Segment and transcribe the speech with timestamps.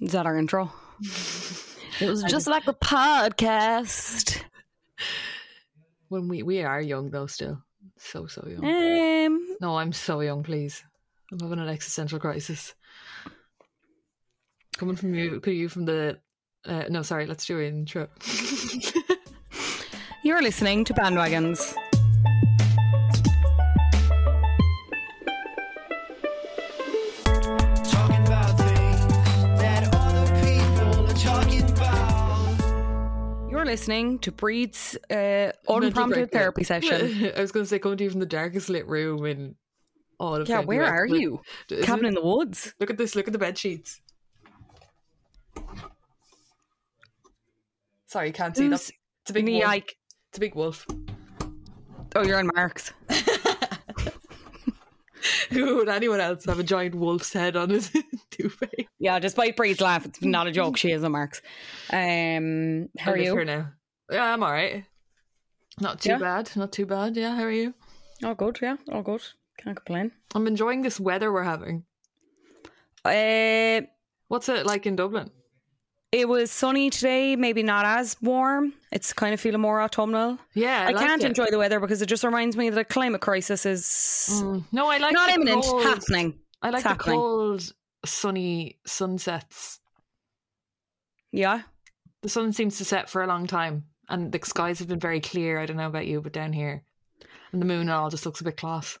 [0.00, 0.72] Is that our intro?
[2.00, 4.42] it was just like the podcast.
[6.08, 7.62] When we we are young though, still
[7.98, 8.64] so so young.
[8.64, 10.42] Um, No, I'm so young.
[10.42, 10.82] Please,
[11.30, 12.74] I'm having an existential crisis.
[14.76, 16.18] Coming from you, put you from the.
[16.64, 17.26] Uh, no, sorry.
[17.26, 18.08] Let's do an intro.
[20.24, 21.74] you're listening to Bandwagons.
[33.70, 37.30] Listening to Bríd's uh, unprompted therapy session.
[37.36, 39.54] I was going to say, coming to you from the darkest lit room in
[40.18, 40.48] all of.
[40.48, 41.20] Yeah, where are 2020.
[41.22, 41.84] you?
[41.84, 42.74] Cabin it- in the woods.
[42.80, 43.14] Look at this.
[43.14, 44.00] Look at the bed sheets.
[48.08, 48.80] Sorry, you can't see that.
[48.80, 48.90] Who's
[49.22, 49.62] It's a big wolf.
[49.64, 49.96] like-
[50.30, 50.84] It's a big wolf.
[52.16, 52.92] Oh, you're on Mark's.
[55.50, 57.90] Who would anyone else have a giant wolf's head on his
[58.30, 58.86] duvet?
[58.98, 60.76] Yeah, despite Bríd's laugh, it's not a joke.
[60.76, 61.42] She is a Mark's.
[61.92, 63.32] Um, how are you?
[63.32, 63.72] here now.
[64.10, 64.84] Yeah, I'm all right.
[65.80, 66.18] Not too Yeah?
[66.18, 66.50] bad.
[66.56, 67.16] Not too bad.
[67.16, 67.74] Yeah, how are you?
[68.24, 69.22] All good, yeah, all good.
[69.58, 70.12] Can't complain.
[70.34, 71.84] I'm enjoying this weather we're having.
[73.04, 73.86] Uh,
[74.28, 75.30] What's it like in Dublin?
[76.12, 78.72] It was sunny today, maybe not as warm.
[78.92, 80.38] It's kind of feeling more autumnal.
[80.54, 81.26] Yeah, I, I, like can't it.
[81.26, 83.84] enjoy the weather because it just reminds me that a climate crisis is
[84.42, 86.38] Mm, No, I like not the imminent, cold- happening.
[86.62, 87.16] I like It's the happening.
[87.16, 87.72] cold,
[88.04, 89.78] sunny sunsets.
[91.32, 91.62] Yeah.
[92.22, 95.20] The sun seems to set for a long time, and the skies have been very
[95.20, 95.58] clear.
[95.58, 96.82] I don't know about you, but down here,
[97.52, 98.98] and the moon and all just looks a bit class.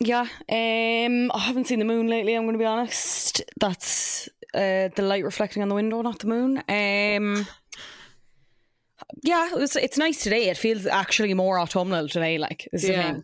[0.00, 0.22] Yeah.
[0.48, 3.42] Um I haven't seen the moon lately, I'm gonna be honest.
[3.60, 6.58] That's uh the light reflecting on the window, not the moon.
[6.68, 7.46] Um
[9.22, 10.48] Yeah, it was, it's nice today.
[10.48, 13.18] It feels actually more autumnal today, like is Yeah.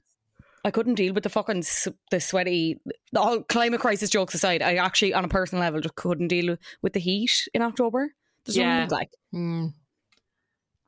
[0.66, 1.62] I couldn't deal with the fucking
[2.10, 2.80] the sweaty
[3.14, 4.62] all climate crisis jokes aside.
[4.62, 8.12] I actually on a personal level just couldn't deal with the heat in October.
[8.44, 8.86] There's Yeah.
[8.90, 9.74] like Mm.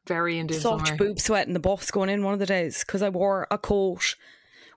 [0.07, 0.97] Very into such summer.
[0.97, 3.59] boob sweat in the bus going in one of the days because I wore a
[3.59, 4.15] coat.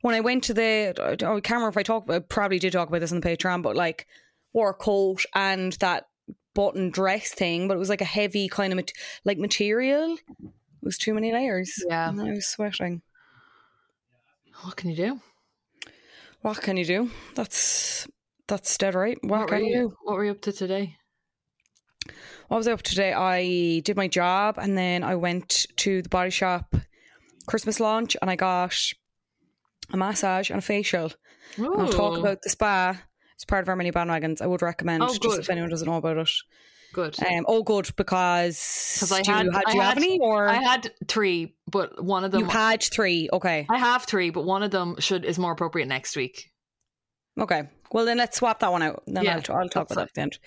[0.02, 2.88] When I went to the, I can't remember if I talked, I probably did talk
[2.88, 4.08] about this on the Patreon, but like
[4.54, 6.06] wore a coat and that
[6.54, 8.92] button dress thing, but it was like a heavy kind of mat-
[9.26, 10.18] like material.
[10.42, 10.52] It
[10.84, 11.74] was too many layers.
[11.88, 12.10] Yeah.
[12.10, 13.02] and I was sweating.
[14.64, 15.20] What can you do?
[16.42, 17.12] What can you do?
[17.36, 18.08] That's
[18.48, 19.18] that's dead right.
[19.22, 19.96] What, were can you do?
[20.04, 20.96] What were you up to today?
[22.48, 23.14] What was I up to today?
[23.14, 26.76] I did my job and then I went to the body shop
[27.48, 28.76] Christmas launch and I got
[29.92, 31.12] a massage and a facial.
[31.57, 33.00] And I'll talk about the spa.
[33.39, 34.41] It's part of our mini bandwagons.
[34.41, 36.30] I would recommend Oh, just if anyone doesn't know about it.
[36.91, 37.18] good.
[37.24, 40.19] Um, oh, good because Because I do you, had, had, I you have had- any
[40.19, 43.30] or I had three, but one of them you had three?
[43.31, 46.51] Okay, I have three, but one of them should is more appropriate next week.
[47.39, 47.69] okay.
[47.94, 49.01] Well, then let's swap that one out.
[49.07, 50.39] Then Yeah, I'll, I'll talk about that at the end.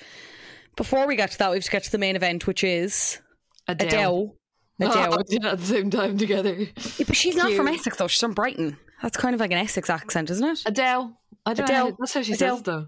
[0.76, 3.18] Before we get to that, we have to get to the main event, which is
[3.66, 3.88] Adele.
[3.88, 4.36] Adele.
[4.92, 5.14] Adele.
[5.18, 6.54] Oh, did at the same time together.
[6.54, 8.06] Yeah, but she's not from Essex though.
[8.06, 8.76] She's from Brighton.
[9.02, 10.62] That's kind of like an Essex accent, isn't it?
[10.66, 11.18] Adele.
[11.46, 11.74] I don't know.
[11.74, 11.90] Adele.
[11.90, 12.56] How, that's how she Adele.
[12.56, 12.86] says though.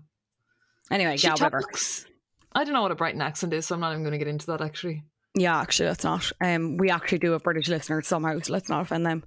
[0.91, 1.61] Anyway, She whatever.
[1.61, 2.07] talks.
[2.53, 4.29] I don't know what a Brighton accent is, so I'm not even going to get
[4.29, 4.61] into that.
[4.61, 5.03] Actually,
[5.35, 6.31] Yeah, actually, let's not.
[6.41, 9.25] Um, we actually do have British listeners somehow, so let's not offend them.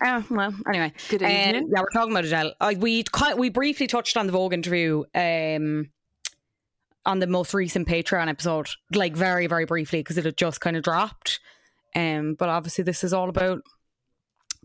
[0.00, 0.92] Uh, well, anyway.
[1.08, 1.70] Good Uh, evening.
[1.74, 2.52] yeah, we're talking about Adele.
[2.60, 5.90] Uh, we ki- we briefly touched on the Vogue interview um,
[7.04, 10.76] on the most recent Patreon episode, like very, very briefly, because it had just kind
[10.76, 11.40] of dropped.
[11.96, 13.62] Um, but obviously, this is all about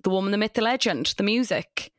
[0.03, 1.91] the woman, the myth, the legend, the music,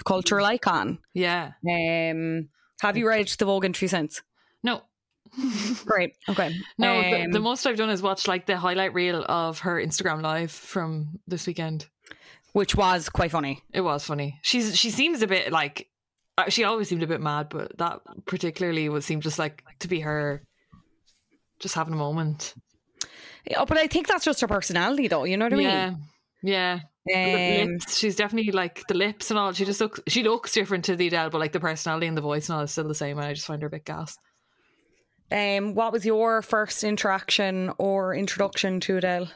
[0.00, 0.98] the cultural icon.
[1.14, 1.52] Yeah.
[1.68, 2.48] Um,
[2.80, 4.22] have you read the Vogue interview since?
[4.62, 4.82] No.
[5.84, 6.16] Great.
[6.28, 6.54] Okay.
[6.78, 9.76] No, the, Um, the most I've done is watch like the highlight reel of her
[9.76, 11.86] Instagram live from this weekend.
[12.52, 13.62] which was quite funny.
[13.72, 14.38] It was funny.
[14.42, 15.88] She's she seems a bit like
[16.38, 19.88] uh, she always seemed a bit mad, but that particularly would seem just like to
[19.88, 20.42] be her
[21.60, 22.54] just having a moment.
[23.48, 25.24] Yeah, but I think that's just her personality, though.
[25.24, 25.66] You know what I mean?
[25.66, 25.94] yeah.
[26.42, 26.80] Yeah.
[27.14, 29.52] Um, she's definitely like the lips and all.
[29.52, 32.20] She just looks she looks different to the Adele, but like the personality and the
[32.22, 33.18] voice and all is still the same.
[33.18, 34.18] And I just find her a bit gas.
[35.32, 39.28] um, what was your first interaction or introduction to Adele?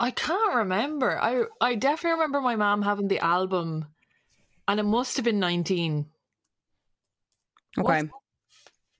[0.00, 1.18] I can't remember.
[1.20, 3.86] I I definitely remember my mom having the album,
[4.68, 6.10] and it must have been nineteen.
[7.78, 8.10] Okay.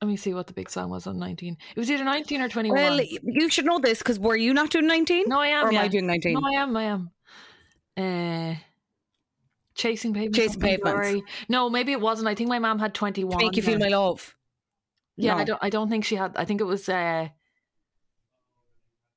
[0.01, 1.59] Let me see what the big song was on nineteen.
[1.77, 2.79] It was either nineteen or twenty one.
[2.79, 5.25] Well, you should know this because were you not doing 19?
[5.29, 5.67] no, I am.
[5.67, 5.83] Or am yeah.
[5.83, 6.33] I doing 19?
[6.33, 6.77] No, I am.
[6.77, 7.11] I am.
[7.97, 8.55] Uh,
[9.75, 10.39] chasing pavements.
[10.39, 11.23] Chasing Pavements.
[11.49, 12.29] No, maybe it wasn't.
[12.29, 13.39] I think my mom had twenty one.
[13.39, 14.35] Make you feel my love.
[15.17, 15.59] Yeah, I don't.
[15.63, 16.35] I don't think she had.
[16.37, 17.29] I think it was uh,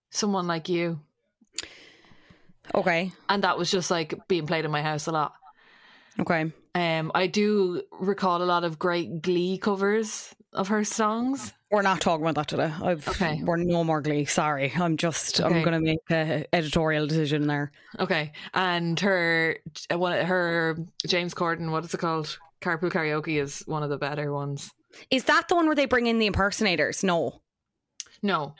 [0.10, 1.00] someone like you,
[2.76, 3.14] Okay.
[3.30, 5.34] and that was just like being played in my house a lot.
[6.20, 6.52] Okay.
[6.76, 11.54] Um, I do recall a lot of great Glee covers of her songs.
[11.72, 12.72] We're not talking about that today.
[12.82, 13.42] I've, Okay.
[13.44, 14.26] We're no more glee.
[14.26, 14.72] Sorry.
[14.76, 15.54] I'm just, okay.
[15.56, 17.72] I'm going to make a editorial decision there.
[18.00, 19.58] Okay, and her
[19.92, 20.78] one her
[21.08, 22.38] James Corden, what is it called?
[22.62, 24.72] Carpool Karaoke is one of the better ones.
[25.10, 27.04] Is that the one where they bring in the impersonators?
[27.04, 27.42] No.
[28.22, 28.56] No,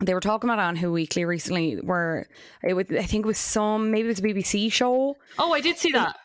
[0.00, 2.28] They were talking about on Who Weekly recently, where
[2.62, 5.16] it was, I think it was some, maybe it was a BBC show.
[5.38, 6.16] oh, I did see that.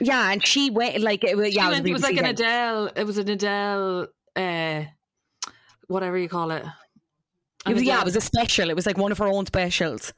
[0.00, 1.54] Yeah, and she went like it was.
[1.54, 2.24] Yeah, it was, it was like an.
[2.24, 2.90] Adele.
[2.96, 4.84] It was an Adele, uh,
[5.88, 6.64] whatever you call it.
[7.66, 8.70] It was, yeah, it was a special.
[8.70, 10.12] It was like one of her own specials.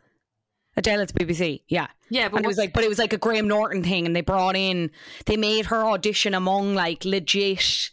[0.77, 1.63] Adele at the BBC.
[1.69, 1.87] Yeah.
[2.09, 4.17] yeah, but and it was like, but it was like a Graham Norton thing, and
[4.17, 4.91] they brought in,
[5.27, 7.91] they made her audition among like legit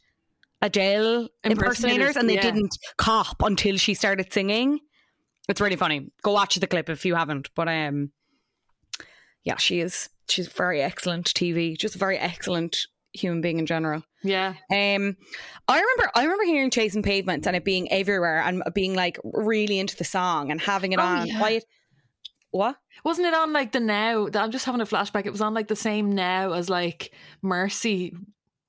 [0.61, 2.41] Adele impersonators, Impersonators, and they yeah.
[2.41, 4.79] didn't cop until she started singing.
[5.49, 6.11] It's really funny.
[6.21, 7.49] Go watch the clip if you haven't.
[7.55, 8.11] But um,
[9.43, 10.09] yeah, she is.
[10.31, 11.77] She's very excellent TV.
[11.77, 14.03] Just a very excellent human being in general.
[14.23, 15.17] yeah, Um,
[15.67, 19.79] I remember, I remember hearing "Chasing Pavements" and it being everywhere and being like really
[19.79, 21.27] into the song and having it Oh, on.
[21.27, 21.59] yeah.
[22.51, 22.75] What?
[23.05, 24.27] wasn't it on like the now?
[24.33, 25.25] I'm just having a flashback.
[25.25, 28.13] It was on like the same now as like Mercy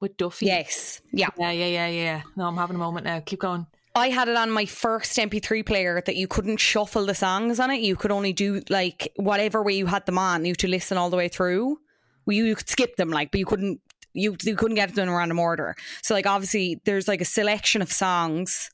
[0.00, 0.47] with Duffy.
[0.47, 1.29] Yes, yeah.
[1.38, 2.23] yeah, yeah, yeah, yeah.
[2.37, 3.20] No, I'm having a moment now.
[3.20, 3.67] Keep going.
[3.94, 7.71] I had it on my first MP3 player that you couldn't shuffle the songs on
[7.71, 7.83] it.
[7.83, 10.44] You could only do like whatever way you had them on.
[10.44, 11.79] You had to listen all the way through.
[12.25, 13.81] Well, you, you could skip them, like, but you couldn't.
[14.15, 15.75] You you couldn't get it in a random order.
[16.03, 18.71] So like obviously there's like a selection of songs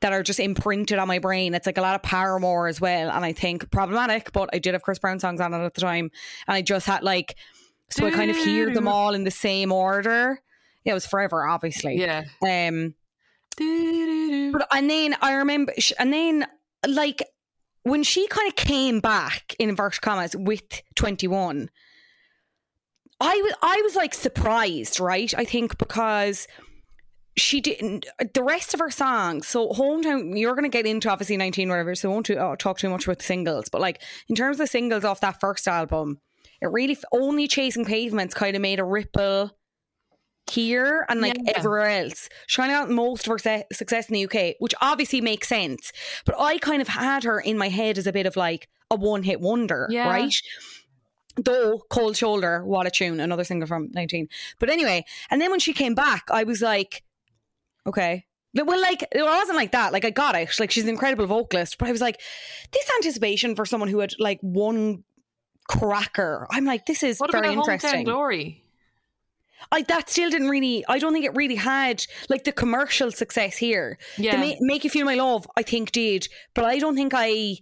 [0.00, 1.54] that are just imprinted on my brain.
[1.54, 4.32] It's like a lot of Paramore as well, and I think problematic.
[4.32, 6.10] But I did have Chris Brown songs on it at the time,
[6.48, 7.36] and I just had like
[7.90, 10.40] so I kind of hear them all in the same order.
[10.84, 12.00] Yeah, it was forever, obviously.
[12.00, 12.24] Yeah.
[12.42, 12.94] Um.
[13.60, 16.46] But and then I remember, and then
[16.86, 17.22] like
[17.82, 21.70] when she kind of came back in inverted commas with twenty one,
[23.20, 25.32] I was I was like surprised, right?
[25.36, 26.48] I think because
[27.36, 29.46] she didn't the rest of her songs.
[29.46, 31.94] So hometown, you're going to get into obviously nineteen whatever.
[31.94, 34.64] So I won't uh, talk too much about the singles, but like in terms of
[34.64, 36.18] the singles off that first album,
[36.62, 39.50] it really only chasing pavements kind of made a ripple
[40.50, 41.52] here and like Yeah.
[41.56, 42.28] everywhere else.
[42.48, 45.92] Trying out most of her se- success in the UK, which obviously makes sense.
[46.24, 48.96] But I kind of had her in my head as a bit of like a
[48.96, 50.08] one hit wonder, Yeah.
[50.08, 50.34] right?
[51.36, 54.28] Though Cold Shoulder, what a tune, another single from 19.
[54.58, 57.02] But anyway, and then when she came back, I was like,
[57.86, 58.26] okay.
[58.52, 59.92] But, Well, like, it wasn't like that.
[59.92, 60.50] Like, I got it.
[60.58, 61.78] Like, she's an incredible vocalist.
[61.78, 62.20] But I was like,
[62.72, 65.04] this anticipation for someone who had like one
[65.68, 68.04] cracker, I'm like, this is What about very interesting.
[68.04, 68.64] glory?
[69.72, 70.84] I that still didn't really.
[70.88, 73.98] I don't think it really had like the commercial success here.
[74.18, 74.36] Yeah.
[74.40, 75.46] the Ma- make you feel my love.
[75.56, 77.56] I think did, but I don't think I.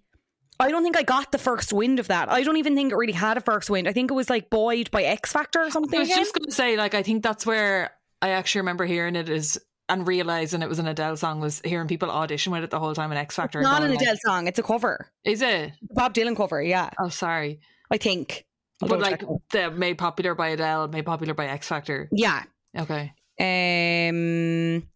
[0.60, 2.28] I don't think I got the first wind of that.
[2.28, 3.86] I don't even think it really had a first wind.
[3.86, 5.96] I think it was like buoyed by X Factor or something.
[5.96, 6.18] I was again.
[6.18, 9.60] just going to say, like, I think that's where I actually remember hearing it is
[9.88, 12.92] and realizing it was an Adele song was hearing people audition with it the whole
[12.92, 13.60] time in X Factor.
[13.60, 14.46] and not an going, like, Adele song.
[14.48, 15.72] It's a cover, Is it?
[15.94, 16.60] Bob Dylan cover.
[16.60, 17.60] Yeah, Oh, sorry.
[17.92, 18.44] I think.
[18.82, 22.08] I'll but like the made popular by Adele, made popular by X Factor.
[22.12, 22.42] yeah.
[22.78, 23.12] Okay.
[23.40, 24.86] Um.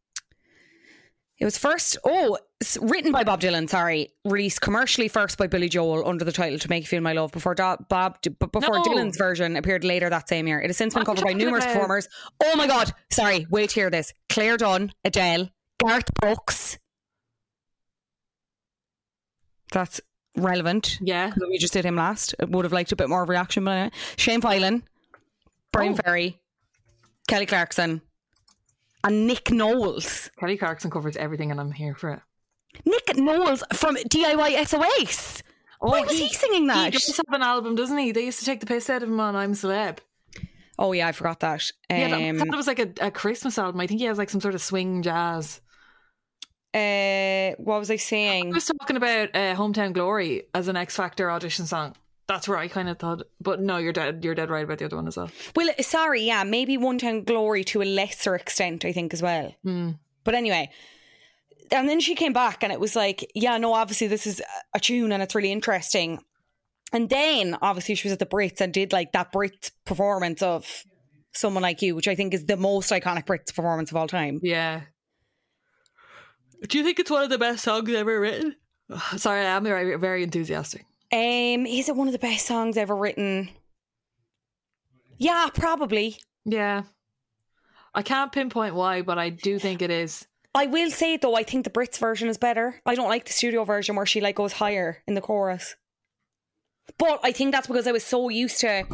[1.38, 2.38] It was first, oh,
[2.80, 4.10] written by Bob Dylan, sorry.
[4.24, 7.32] Released commercially first by Billy Joel under the title To Make You Feel My Love
[7.32, 8.82] before Do- Bob before No.
[8.84, 10.60] Dylan's version appeared later that same year.
[10.60, 11.72] It has since been What are you covered by numerous about?
[11.72, 12.08] performers.
[12.44, 14.14] Oh my God, sorry, wait to hear this.
[14.28, 15.48] Claire Dunn, Adele,
[15.80, 16.78] Garth Brooks.
[19.72, 20.00] That's
[20.36, 20.98] relevant.
[21.00, 21.32] Yeah.
[21.48, 22.34] We just did him last.
[22.40, 23.90] I would have liked a bit more of a reaction, but anyway.
[24.16, 24.82] Shane Phelan,
[25.72, 26.02] Bryan Oh.
[26.02, 26.38] Ferry,
[27.28, 28.00] Kelly Clarkson,
[29.04, 30.30] and Nick Knowles.
[30.38, 32.20] Kelly Clarkson covers everything, and I'm here for it.
[32.84, 35.42] Nick Knowles from DIY SOS.
[35.80, 36.92] Why was he, singing He that?
[36.92, 38.12] does have an album, doesn't he?
[38.12, 39.98] They used to take the piss out of him on "I'm Celeb."
[40.78, 41.70] oh yeah, I forgot that.
[41.90, 43.80] yeah, that, I Um, thought it was like a, a Christmas album.
[43.80, 45.60] I think he has like some sort of swing jazz.
[46.74, 48.52] Uh, what was I saying?
[48.52, 51.94] I was talking about uh, "Hometown Glory" as an X Factor audition song.
[52.28, 54.24] That's where I kind of thought, but no, you're dead.
[54.24, 55.30] You're dead right about the other one as well.
[55.54, 59.54] Well, sorry, yeah, maybe Hometown Glory to a lesser extent, I think as well.
[59.64, 59.90] Hmm.
[60.24, 60.70] But anyway,
[61.72, 64.42] and then she came back and it was like, yeah, no, obviously this is
[64.74, 66.20] a tune and it's really interesting.
[66.92, 70.84] And then obviously she was at the Brits and did like that Brits performance of
[71.32, 74.38] Someone Like You, which I think is the most iconic Brits performance of all time.
[74.42, 74.82] Yeah.
[76.68, 78.56] Do you think it's one of the best songs ever written?
[79.16, 80.84] Sorry, I'm very, very enthusiastic.
[81.12, 83.50] Um, is it one of the best songs ever written?
[85.18, 86.18] Yeah, probably.
[86.44, 86.84] Yeah.
[87.94, 90.26] I can't pinpoint why, but I do think it is.
[90.54, 92.80] I will say though, I think the Brits version is better.
[92.86, 95.76] I don't like the studio version where she like goes higher in the chorus.
[96.98, 98.84] But I think that's because I was so used to.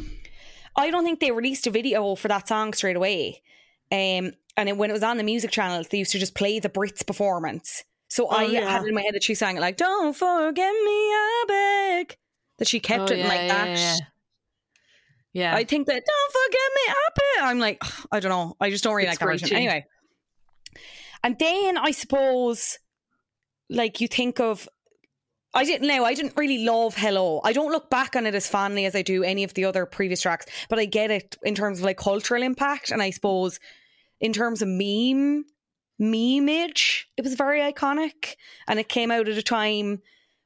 [0.77, 3.43] I don't think they released a video for that song straight away.
[3.91, 6.59] Um, and it, when it was on the music channels, they used to just play
[6.59, 7.85] the Brits performance.
[8.09, 8.69] So oh, I yeah.
[8.69, 12.17] had it in my head that she sang it like "Don't forget me, I beg."
[12.59, 14.01] That she kept Oh, it yeah, like yeah, that.
[15.33, 15.55] Yeah.
[15.55, 17.43] I think that don't forget me up it.
[17.45, 18.57] I'm like, I don't know.
[18.61, 19.57] I just don't really It's like that version.
[19.57, 19.87] Anyway.
[21.23, 22.79] And then I suppose
[23.71, 24.69] like you think of
[25.55, 27.41] I didn't know, I didn't really love Hello.
[27.45, 29.87] I don't look back on it as fondly as I do any of the other
[29.87, 33.61] previous tracks, but I get it in terms of like cultural impact and I suppose
[34.21, 35.45] in terms of meme
[36.01, 38.35] memeage, it was very iconic.
[38.67, 40.01] And it came out at a time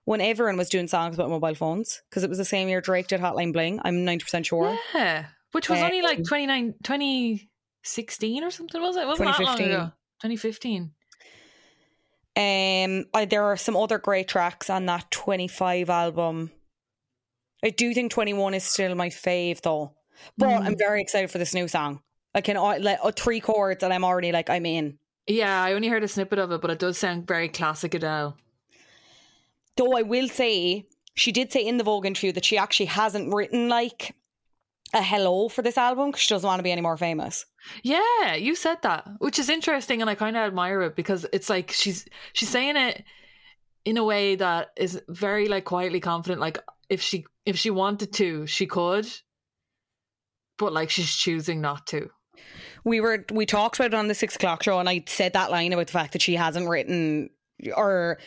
[0.05, 3.09] when everyone was doing songs about mobile phones because it was the same year Drake
[3.09, 3.81] did Hotline Bling.
[3.85, 4.77] I'm 90% sure.
[4.95, 5.27] yeah.
[5.53, 9.07] Which was only like Um, 29, 2016 or something, was it?
[9.07, 9.71] Wasn't that long 2015.
[9.71, 9.93] ago?
[10.23, 10.93] 2015.
[12.35, 16.51] Um, I, there are some other great tracks on that 25 album.
[17.63, 19.93] I do think 21 is still my fave though.
[20.39, 20.67] But Mm.
[20.67, 22.01] I'm very excited for this new song.
[22.35, 24.99] I can like uh, three chords and I'm already like I'm in.
[25.27, 28.37] Yeah, I only heard a snippet of it, but it does sound very classic Adele.
[29.77, 33.33] Though I will say she did say in the Vogue interview that she actually hasn't
[33.33, 34.15] written like
[34.95, 37.47] a hello for this album because she doesn't want to be any more famous.
[37.83, 41.49] Yeah, you said that, which is interesting, and I kind of admire it because it's
[41.49, 43.05] like she's she's saying it
[43.85, 46.41] in a way that is very like quietly confident.
[46.41, 46.59] Like
[46.89, 49.07] if she if she wanted to, she could,
[50.59, 52.11] but like she's choosing not to.
[52.85, 55.51] We were we talked about it on the six o'clock show and I said that
[55.51, 57.31] line about the fact that she hasn't written
[57.77, 58.19] or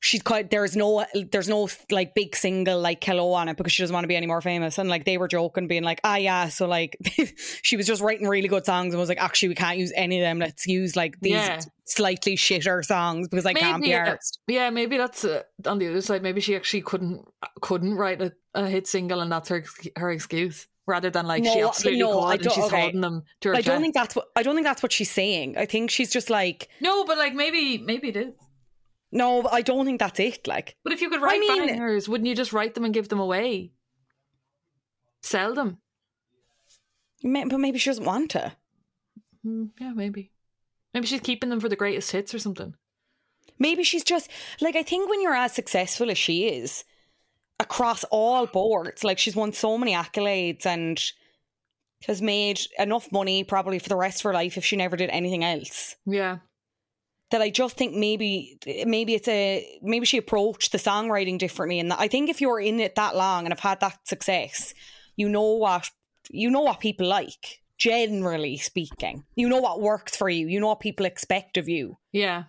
[0.00, 3.82] she's quite there's no there's no like big single like hello on it because she
[3.82, 6.16] doesn't want to be any more famous and like they were joking being like ah
[6.16, 6.94] yeah so like
[7.62, 10.18] she was just writing really good songs and was like actually we can't use any
[10.20, 11.58] of them let's use like these Yeah.
[11.86, 14.36] slightly shitter songs because I can't be yeah, arsed.
[14.46, 16.22] yeah, maybe that's uh, on the other side.
[16.22, 17.26] Maybe she actually couldn't
[17.62, 19.64] couldn't write a, a hit single, and that's her
[19.96, 22.80] her excuse, rather than like she absolutely no, and she's okay.
[22.82, 23.80] holding them to her I don't chest.
[23.82, 26.68] think that's what I don't think that's what she's saying I think she's just like
[26.80, 28.34] no, but like maybe maybe it is.
[29.12, 32.08] no I don't think that's it like But if you could write I mean- bangers,
[32.08, 33.72] wouldn't you just write them and give them away?
[35.22, 35.78] Sell them.
[37.22, 38.52] ma- but maybe she doesn't want to
[39.46, 40.32] Mm, yeah, maybe.
[40.94, 42.72] Maybe she's keeping them for the greatest hits or something.
[43.58, 44.30] Maybe she's just
[44.62, 46.84] like I think when you're as successful as she is
[47.60, 51.00] across all boards, like she's won so many accolades and
[52.06, 55.10] has made enough money probably for the rest of her life if she never did
[55.10, 55.96] anything else.
[56.06, 56.38] Yeah.
[57.30, 61.92] That I just think maybe maybe it's a maybe she approached the songwriting differently and
[61.92, 64.74] I think if you're in it that long and have had that success,
[65.16, 65.90] you know what
[66.30, 69.24] you know what people like, generally speaking.
[69.34, 71.96] You know what works for you, you know what people expect of you.
[72.12, 72.44] Yeah.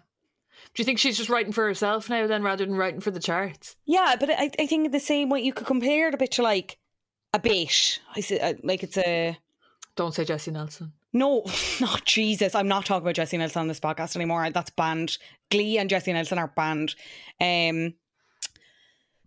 [0.75, 3.19] Do you think she's just writing for herself now then rather than writing for the
[3.19, 3.75] charts?
[3.85, 6.43] Yeah, but I, I think the same way you could compare it a bit to
[6.43, 6.77] like
[7.33, 7.99] a bit.
[8.15, 9.37] I say, uh, like it's a
[9.95, 10.91] Don't say Jesy Nelson.
[11.13, 11.43] no,
[11.79, 12.55] not Jesus.
[12.55, 14.49] I'm not talking about Jesy Nelson on this podcast anymore.
[14.49, 15.17] That's banned.
[15.49, 16.95] Glee and Jesy Nelson are banned.
[17.39, 17.93] Um,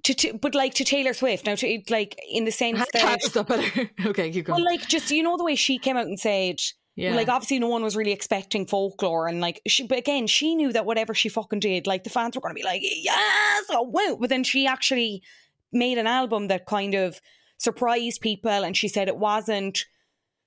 [0.04, 3.32] to, to but like to Taylor Swift now, to like in the sense that Is
[3.32, 3.90] that better?
[4.06, 4.62] okay, keep going.
[4.62, 6.60] well, like just you know the way she came out and said
[6.98, 7.14] Yeah.
[7.14, 10.72] Like obviously no one was really expecting folklore and like she but again she knew
[10.72, 13.82] that whatever she fucking did like the fans were going to be like yes oh
[13.82, 15.22] wow but then she actually
[15.72, 17.20] made an album that kind of
[17.56, 19.86] surprised people and she said it wasn't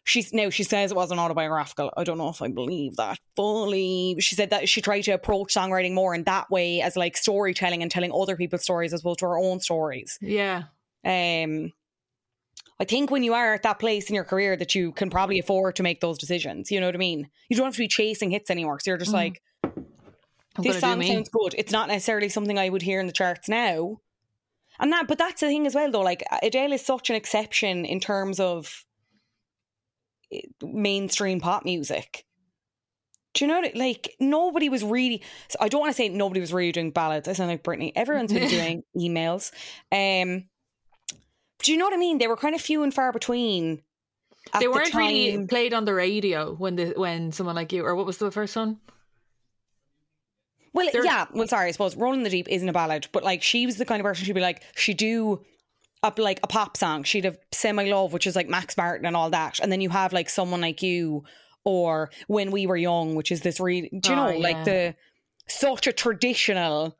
[0.03, 4.17] she's no she says it wasn't autobiographical I don't know if I believe that fully
[4.19, 7.81] she said that she tried to approach songwriting more in that way as like storytelling
[7.81, 10.63] and telling other people's stories as well to her own stories yeah.
[11.05, 11.71] um
[12.81, 15.37] I think when you are at that place in your career that you can probably
[15.37, 16.71] afford to make those decisions.
[16.71, 17.29] You know what I mean?
[17.47, 18.79] You don't have to be chasing hits anymore.
[18.79, 19.13] So you're just Mhm.
[19.13, 21.53] like, I'm this song sounds good.
[21.57, 24.01] It's not necessarily something I would hear in the charts now.
[24.79, 26.01] And that, but that's the thing as well, though.
[26.01, 28.83] Like Adele is such an exception in terms of
[30.33, 32.25] eh, mainstream pop music.
[33.33, 33.75] Do you know what?
[33.75, 35.21] Like nobody was really.
[35.59, 37.27] I don't want to say nobody was really doing ballads.
[37.27, 37.91] I sound like Britney.
[37.95, 39.51] Everyone's been doing emails.
[39.91, 40.45] Um,
[41.61, 42.17] do you know what I mean?
[42.17, 43.81] They were kind of few and far between.
[44.59, 45.47] They weren't really time.
[45.47, 48.55] played on the radio when the when someone like you or what was the first
[48.55, 48.79] one?
[50.73, 51.25] Well, They're- yeah.
[51.33, 51.67] Well, sorry.
[51.67, 54.05] I suppose "Rolling the Deep" isn't a ballad, but like she was the kind of
[54.05, 55.41] person she'd be like, she'd do
[56.03, 57.03] up like a pop song.
[57.03, 59.81] She'd have "Send My Love," which is like Max Martin and all that, and then
[59.81, 61.23] you have like someone like you
[61.65, 64.95] or "When We Were Young," which is this really, do you Oh, know, like the
[65.47, 66.97] such a traditional.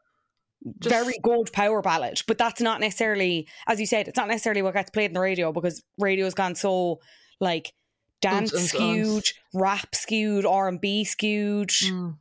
[0.79, 4.61] Just- very good power ballad, but that's not necessarily, as you said, it's not necessarily
[4.61, 6.99] what gets played in the radio because radio's gone so
[7.39, 7.73] like
[8.21, 8.69] dance uns, uns.
[8.71, 11.69] skewed, rap skewed, R and B skewed.
[11.69, 12.17] Mm.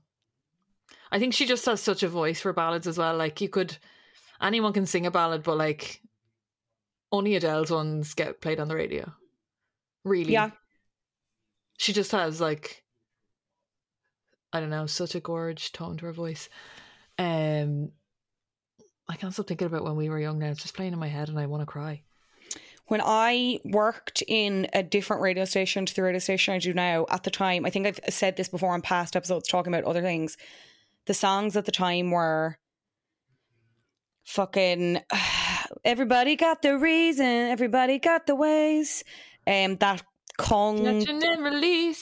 [1.12, 3.16] I think she just has such a voice for ballads as well.
[3.16, 3.76] Like you could,
[4.40, 6.00] anyone can sing a ballad, but like
[7.12, 9.12] only Adele's ones get played on the radio.
[10.04, 10.50] Really, Yeah,
[11.76, 12.84] She just has like,
[14.52, 16.48] I don't know, such a gorge tone to her voice.
[17.18, 17.90] Um,
[19.10, 20.38] I can't stop thinking about when we were young.
[20.38, 22.02] Now it's just playing in my head, and I want to cry.
[22.86, 27.06] when I worked in a different radio station to the radio station I do now,
[27.10, 30.02] at the time, I think I've said this before on past episodes talking about other
[30.02, 30.36] things.
[31.06, 32.58] The songs at the time were
[34.26, 35.00] fucking
[35.84, 39.02] everybody got the reason, everybody got the ways.
[39.46, 40.02] Um that
[40.38, 41.06] Kong and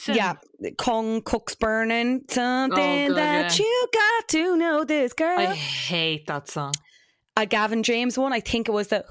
[0.07, 0.35] yeah,
[0.77, 3.65] Kong cooks burning something God, that yeah.
[3.65, 5.39] you got to know this girl.
[5.39, 6.73] I hate that song.
[7.39, 9.05] A Gavin James one, I think it was the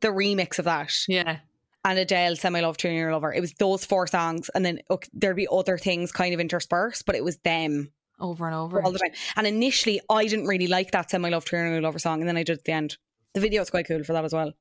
[0.00, 0.92] the remix of that.
[1.06, 1.38] Yeah,
[1.84, 3.32] and Adele, Send My Love, Turn Your Lover.
[3.32, 7.06] It was those four songs, and then okay, there'd be other things kind of interspersed,
[7.06, 8.82] but it was them over and over.
[8.82, 9.12] all the time.
[9.36, 12.28] And initially, I didn't really like that Send My Love, Turn Your Lover song, and
[12.28, 12.96] then I did at the end.
[13.34, 14.52] The video is quite cool for that as well.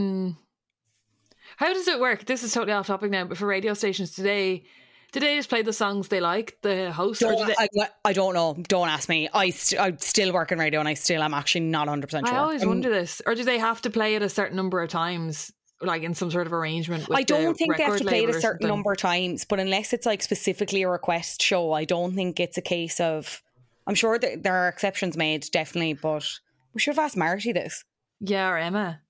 [0.00, 0.36] Mm.
[1.58, 2.24] How does it work?
[2.24, 4.64] This is totally off topic now, but for radio stations today,
[5.12, 7.54] do they just play the songs they like, the host, Don't, they?
[7.58, 8.56] I, I don't know.
[8.68, 9.28] Don't ask me.
[9.32, 12.26] I, st- I still work in radio, and I still am actually not 100% sure.
[12.26, 14.82] I always Um, wonder this, or do they have to play it a certain number
[14.82, 17.08] of times, like in some sort of arrangement?
[17.08, 19.44] With I don't the think they have to play it a certain number of times,
[19.46, 23.42] but unless it's like specifically a request show, I don't think it's a case of.
[23.86, 26.28] I'm sure that there are exceptions made, definitely, but
[26.74, 27.84] we should have asked Marty this.
[28.20, 29.00] Yeah, or Emma.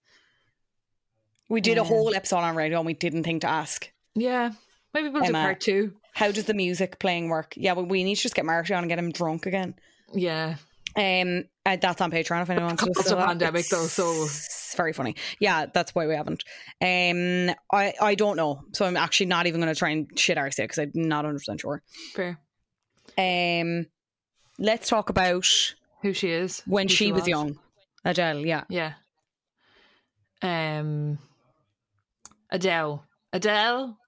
[1.49, 3.91] We did a whole episode on radio and we didn't think to ask.
[4.15, 4.53] Yeah,
[4.95, 5.93] maybe we'll do part two.
[6.15, 7.55] How does the music playing work?
[7.57, 9.75] Yeah, well, we need to just get Marty on and get him drunk again.
[10.15, 10.57] Yeah,
[10.97, 14.75] Um, uh, that's on Patreon if anyone wants to It's a pandemic, though, so- It's
[14.75, 15.17] very funny.
[15.39, 16.45] Yeah, that's why we haven't.
[16.81, 20.37] Um, I I don't know, so I'm actually not even going to try and shit
[20.39, 21.83] our because I'm not 100 percent sure.
[22.15, 22.39] fair.
[23.17, 23.87] Um,
[24.59, 25.47] let's talk about
[26.03, 27.59] Who she is when who she was young.
[28.05, 28.65] Adele, yeah.
[28.69, 28.93] Yeah.
[30.43, 31.19] Um,
[32.51, 33.05] Adele.
[33.33, 33.99] Adele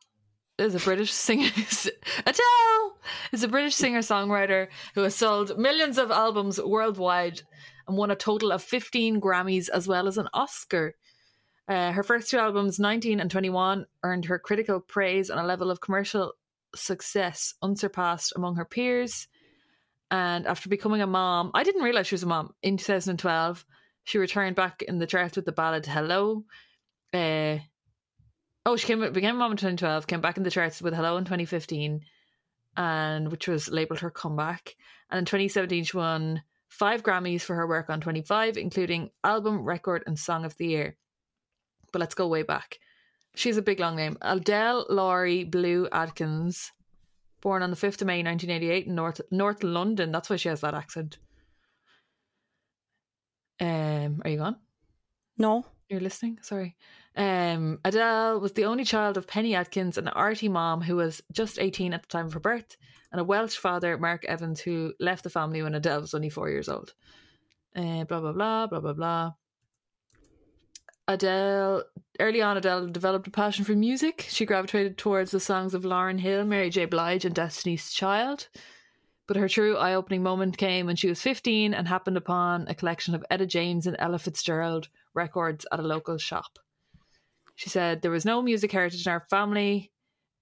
[0.60, 1.50] is a British singer.
[2.26, 2.98] Adele
[3.32, 7.42] is a British singer songwriter who has sold millions of albums worldwide
[7.86, 10.94] and won a total of 15 Grammys as well as an Oscar.
[11.68, 15.70] Uh, her first two albums, 19 and 21, earned her critical praise and a level
[15.70, 16.32] of commercial
[16.74, 19.28] success unsurpassed among her peers.
[20.10, 23.64] And after becoming a mom, I didn't realize she was a mom in 2012.
[24.04, 26.44] She returned back in the charts with the ballad "Hello."
[27.12, 27.58] Uh,
[28.66, 30.06] oh, she came became a mom in 2012.
[30.06, 32.00] Came back in the charts with "Hello" in 2015,
[32.76, 34.76] and which was labeled her comeback.
[35.10, 40.04] And in 2017, she won five Grammys for her work on 25, including album, record,
[40.06, 40.96] and song of the year.
[41.92, 42.78] But let's go way back.
[43.34, 44.16] She's a big long name.
[44.22, 46.72] Adele Laurie Blue Adkins,
[47.40, 50.12] born on the 5th of May 1988 in North North London.
[50.12, 51.18] That's why she has that accent.
[53.60, 54.56] Um, are you gone?
[55.36, 56.38] No, You're listening?
[56.42, 56.76] Sorry.
[57.16, 61.58] Um, Adele was the only child of Penny Adkins, an arty mom who was just
[61.58, 62.76] 18 at the time of her birth,
[63.12, 66.48] and a Welsh father, Mark Evans, who left the family when Adele was only four
[66.48, 66.94] years old.
[67.74, 69.32] Uh, blah, blah, blah, blah, blah, blah.
[71.08, 71.82] Adele,
[72.20, 74.26] early on, Adele developed a passion for music.
[74.28, 76.84] She gravitated towards the songs of Lauryn Hill, Mary J.
[76.84, 78.48] Blige, and Destiny's Child.
[79.26, 82.74] But her true eye opening moment came when she was 15 and happened upon a
[82.74, 86.58] collection of Etta James and Ella Fitzgerald records at a local shop.
[87.60, 89.92] She said, There was no music heritage in our family.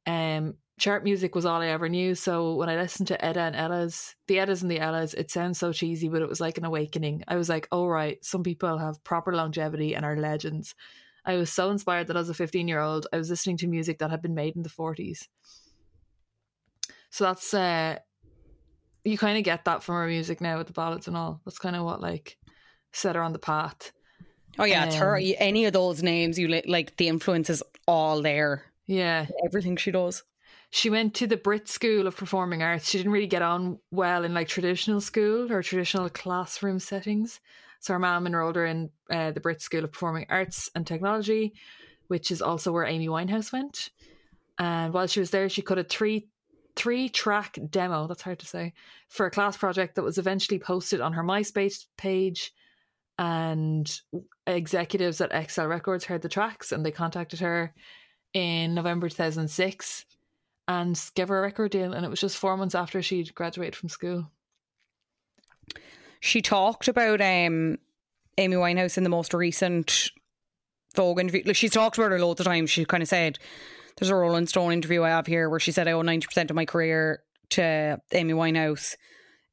[0.07, 2.15] Um, chart music was all I ever knew.
[2.15, 5.59] So when I listened to Etta and Ella's, the Ettas and the Ellas, it sounds
[5.59, 7.25] so cheesy, but it was like an awakening.
[7.27, 10.77] I was like, oh, right, some people have proper longevity and are legends.
[11.25, 13.99] I was so inspired that as a 15 year old, I was listening to music
[13.99, 15.27] that had been made in the 40s.
[17.11, 17.99] So that's, uh,
[19.03, 21.41] you kind of get that from her music now with the ballads and all.
[21.45, 22.39] That's kind of what like
[22.93, 23.91] set her on the path.
[24.59, 25.17] Oh yeah, it's her.
[25.17, 28.65] Um, Any of those names, you li- like the influence is all there.
[28.87, 29.27] Yeah.
[29.45, 30.23] Everything she does.
[30.71, 32.89] she went to the Brit School of Performing Arts.
[32.91, 37.41] She didn't really get on well in like traditional school or traditional classroom settings.
[37.81, 41.55] So her mom enrolled her in uh, the Brit School of Performing Arts and Technology,
[42.09, 43.91] which is also where Amy Winehouse went.
[44.59, 46.29] And while she was there, she cut a three
[46.77, 48.07] three track demo.
[48.07, 48.73] That's hard to say
[49.09, 52.53] for a class project that was eventually posted on her MySpace page.
[53.19, 54.01] And
[54.47, 57.75] executives at XL Records heard the tracks and they contacted her
[58.33, 60.05] in November 2006
[60.69, 61.93] and gave her a record deal.
[61.93, 64.31] And it was just four months after she'd graduated from school.
[66.21, 67.79] She talked about um,
[68.37, 70.11] Amy Winehouse in the most recent
[70.95, 71.43] Vogue interview.
[71.45, 72.71] Like she's talked about her loads of times.
[72.71, 73.39] She kind of said,
[73.97, 76.51] "There's a Rolling Stone interview I have here where she said I owe ninety percent
[76.51, 78.97] of my career to Amy Winehouse."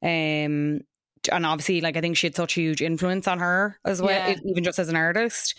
[0.02, 0.80] Um,
[1.28, 4.30] and obviously, like I think she had such a huge influence on her as well,
[4.30, 4.36] Yeah.
[4.44, 5.54] even just as an artist.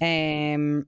[0.00, 0.86] Um,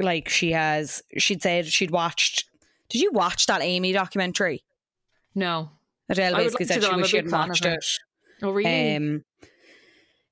[0.00, 2.44] like she has, she'd said she'd watched.
[2.88, 4.62] Did you watch that Amy documentary?
[5.34, 5.70] No.
[6.08, 7.84] Adele basically said she wish she of watched it.
[8.42, 8.96] Oh, really?
[8.96, 9.24] Um,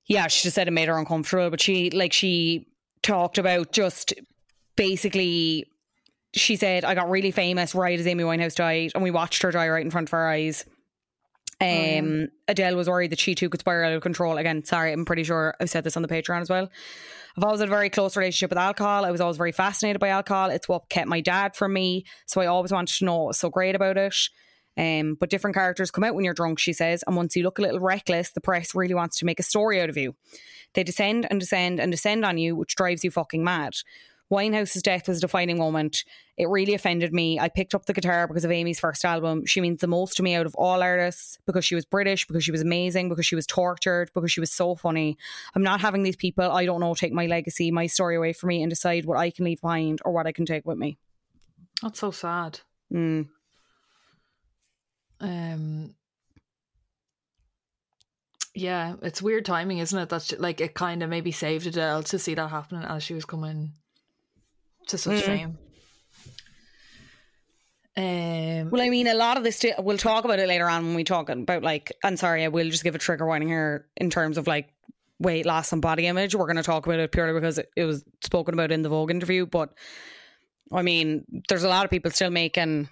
[0.07, 2.67] yeah, she just said it made her uncomfortable, but she like she
[3.03, 4.13] talked about just
[4.77, 5.67] basically.
[6.37, 9.51] She said, "I got really famous right as Amy Winehouse died, and we watched her
[9.53, 10.65] die right in front of our eyes."
[11.65, 12.27] Um, yeah.
[12.49, 14.37] Adele was worried that she too could spiral out of control.
[14.37, 16.69] Again, sorry, I'm pretty sure I've said this on the Patreon as well.
[17.37, 19.05] I've always had a very close relationship with alcohol.
[19.05, 20.51] I was always very fascinated by alcohol.
[20.51, 23.39] It's what kept my dad from me, so I always wanted to know what was
[23.39, 24.15] so great about it.
[24.77, 27.59] Um, but different characters come out when you're drunk, she says, and once you look
[27.59, 30.15] a little reckless, the press really wants to make a story out of you.
[30.75, 33.75] They descend and descend and descend on you, which drives you fucking mad.
[34.31, 36.05] Winehouse's death was a defining moment.
[36.37, 37.39] It really offended me.
[37.39, 39.45] I picked up the guitar because of Amy's first album.
[39.47, 42.43] She means the most to me out of all artists because she was British, because
[42.43, 45.17] she was amazing, because she was tortured, because she was so funny.
[45.55, 48.49] I'm not having these people I don't know take my legacy, my story away from
[48.49, 50.99] me and decide what I can leave behind or what I can take with me.
[51.83, 52.61] That's so sad.
[52.93, 53.29] Mm.
[55.21, 55.95] Um,
[58.55, 60.09] yeah, it's weird timing, isn't it?
[60.09, 63.25] That's like it kind of maybe saved Adele to see that happening as she was
[63.25, 63.73] coming
[64.89, 65.27] to such Mm.
[65.27, 65.59] fame.
[67.97, 70.95] Um, Well, I mean, a lot of this, we'll talk about it later on when
[70.95, 74.11] we talk about like, and sorry, I will just give a trigger warning here in
[74.11, 74.71] terms of like
[75.21, 76.35] weight loss and body image.
[76.35, 78.89] We're going to talk about it purely because it, it was spoken about in the
[78.89, 79.47] Vogue interview.
[79.47, 79.73] But
[80.73, 82.89] I mean, there's a lot of people still making,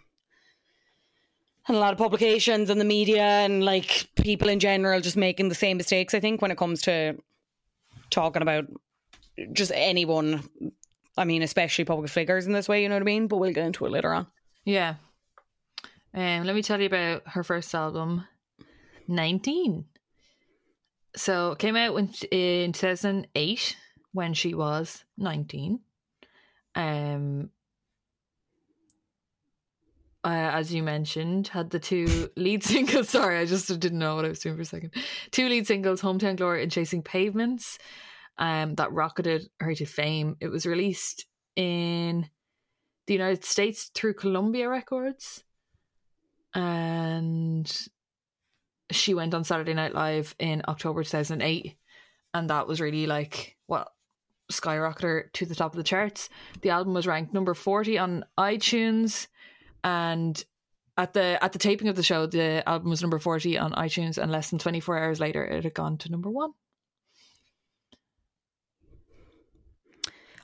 [1.66, 5.48] and a lot of publications and the media and like people in general just making
[5.48, 7.16] the same mistakes, I think, when it comes to
[8.10, 8.66] talking about
[9.52, 10.44] just anyone.
[11.16, 13.26] I mean, especially public figures in this way, you know what I mean?
[13.26, 14.26] But we'll get into it later on.
[14.64, 14.94] yeah.
[16.14, 18.26] Um, let me tell you about her first album,
[19.08, 19.86] 19.
[21.16, 23.76] So came out when, in 2008
[24.12, 25.80] when she was 19.
[26.74, 27.50] Um,
[30.24, 33.08] uh, as you mentioned, had the two lead singles.
[33.08, 34.92] Sorry, I just didn't know what I was doing for a second.
[35.30, 37.78] Two lead singles, Hometown Glory and Chasing Pavements,
[38.38, 40.36] um, that rocketed her to fame.
[40.40, 42.28] It was released in
[43.06, 45.44] the United States through Columbia Records.
[46.54, 47.70] And
[48.90, 51.76] she went on Saturday Night Live in October 2008.
[52.34, 53.88] And that was really like what
[54.50, 56.28] skyrocketed to the top of the charts.
[56.60, 59.26] The album was ranked number 40 on iTunes.
[59.84, 60.42] And
[60.96, 64.18] at the at the taping of the show, the album was number 40 on iTunes.
[64.18, 66.52] And less than 24 hours later, it had gone to number one.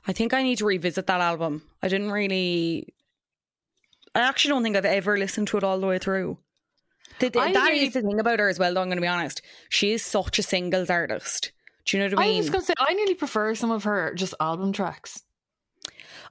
[0.09, 1.61] I think I need to revisit that album.
[1.83, 2.93] I didn't really.
[4.15, 6.39] I actually don't think I've ever listened to it all the way through.
[7.19, 9.07] The, the- that is the thing about her as well, though, I'm going to be
[9.07, 9.43] honest.
[9.69, 11.51] She is such a singles artist.
[11.85, 12.35] Do you know what I mean?
[12.35, 15.21] I was going to say, I nearly prefer some of her just album tracks.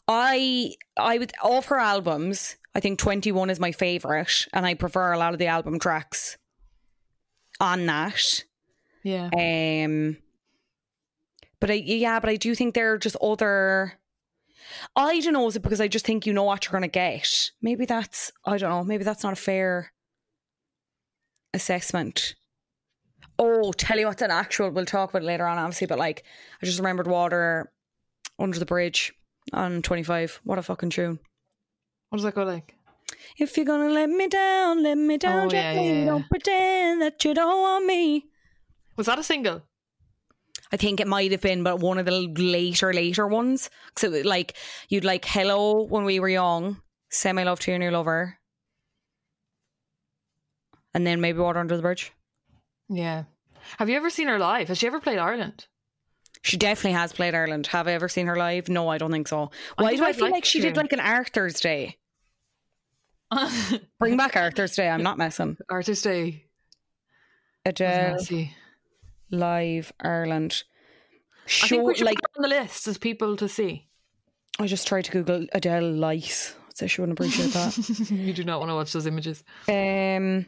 [0.08, 5.12] I I would of her albums, I think 21 is my favorite and I prefer
[5.12, 6.38] a lot of the album tracks
[7.60, 8.44] on that.
[9.02, 9.28] Yeah.
[9.34, 10.16] Um
[11.60, 13.94] But I, yeah, but I do think there are just other.
[14.94, 16.88] I don't know, is it because I just think you know what you're going to
[16.88, 17.50] get?
[17.62, 19.92] Maybe that's, I don't know, maybe that's not a fair
[21.54, 22.34] assessment.
[23.38, 26.24] Oh, tell you what's an actual, we'll talk about it later on, obviously, but like,
[26.62, 27.72] I just remembered Water
[28.38, 29.12] Under the Bridge
[29.52, 30.40] on 25.
[30.44, 31.18] What a fucking tune.
[32.10, 32.74] What does that go like?
[33.38, 35.88] If you're gonna let me down, let me down Oh, yeah, gently.
[35.88, 36.04] yeah, yeah.
[36.06, 38.26] Don't pretend that you don't want me.
[38.96, 39.62] Was that a single?
[40.72, 43.70] I think it might have been, but one of the later, later ones.
[43.96, 44.56] So, like,
[44.88, 48.38] you'd like "Hello" when we were young, "Send My Love to Your New Lover,"
[50.94, 52.12] and then maybe "Water Under the Bridge."
[52.88, 53.24] Yeah.
[53.78, 54.68] Have you ever seen her live?
[54.68, 55.66] Has she ever played Ireland?
[56.42, 57.66] She definitely has played Ireland.
[57.68, 58.68] Have I ever seen her live?
[58.68, 59.50] No, I don't think so.
[59.76, 61.98] I Why think do I feel like like she did like an Arthur's Day?
[63.98, 64.88] Bring back Arthur's Day.
[64.88, 65.58] I'm not messing.
[65.68, 66.44] Arthur's Day.
[68.12, 68.54] Let's see.
[69.30, 70.64] Live Ireland.
[71.62, 73.86] I think we Show should like put on the list as people to see.
[74.58, 76.54] I just tried to Google Adele lice.
[76.68, 78.10] I'd say she wouldn't appreciate that.
[78.10, 79.42] you do not want to watch those images.
[79.68, 80.46] Um,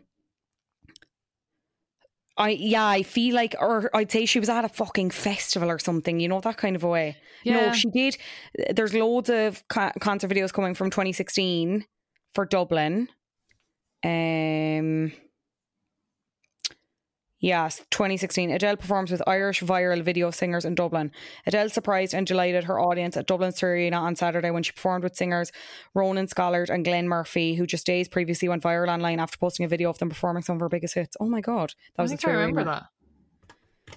[2.37, 5.79] I yeah, I feel like, or I'd say she was at a fucking festival or
[5.79, 6.21] something.
[6.21, 7.17] You know that kind of a way.
[7.45, 7.69] Yeah.
[7.69, 8.17] No, she did.
[8.75, 11.85] There's loads of co- concert videos coming from 2016
[12.35, 13.09] for Dublin.
[14.05, 15.13] Um.
[17.43, 18.51] Yes, 2016.
[18.51, 21.11] Adele performs with Irish viral video singers in Dublin.
[21.47, 25.17] Adele surprised and delighted her audience at Dublin's Arena on Saturday when she performed with
[25.17, 25.51] singers
[25.95, 29.69] Ronan Scollard and Glenn Murphy, who just days previously went viral online after posting a
[29.69, 31.17] video of them performing some of her biggest hits.
[31.19, 32.89] Oh my god, that I was think the I remember Arena.
[33.89, 33.97] that.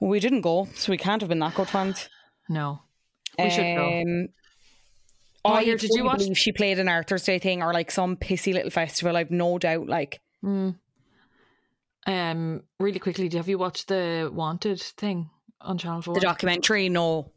[0.00, 2.08] We didn't go, so we can't have been that good fans.
[2.48, 2.80] No.
[3.38, 4.00] We should go.
[4.02, 4.28] Um,
[5.44, 8.52] Oh, I did you watch- she played an Arthur's Day thing or like some pissy
[8.52, 9.16] little festival.
[9.16, 9.86] I've no doubt.
[9.86, 10.76] Like, Mm.
[12.08, 15.28] Um, really quickly, have you watched the Wanted thing
[15.60, 16.14] on Channel Four?
[16.14, 17.30] the documentary, no.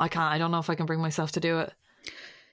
[0.00, 0.32] I can't.
[0.32, 1.72] I don't know if I can bring myself to do it.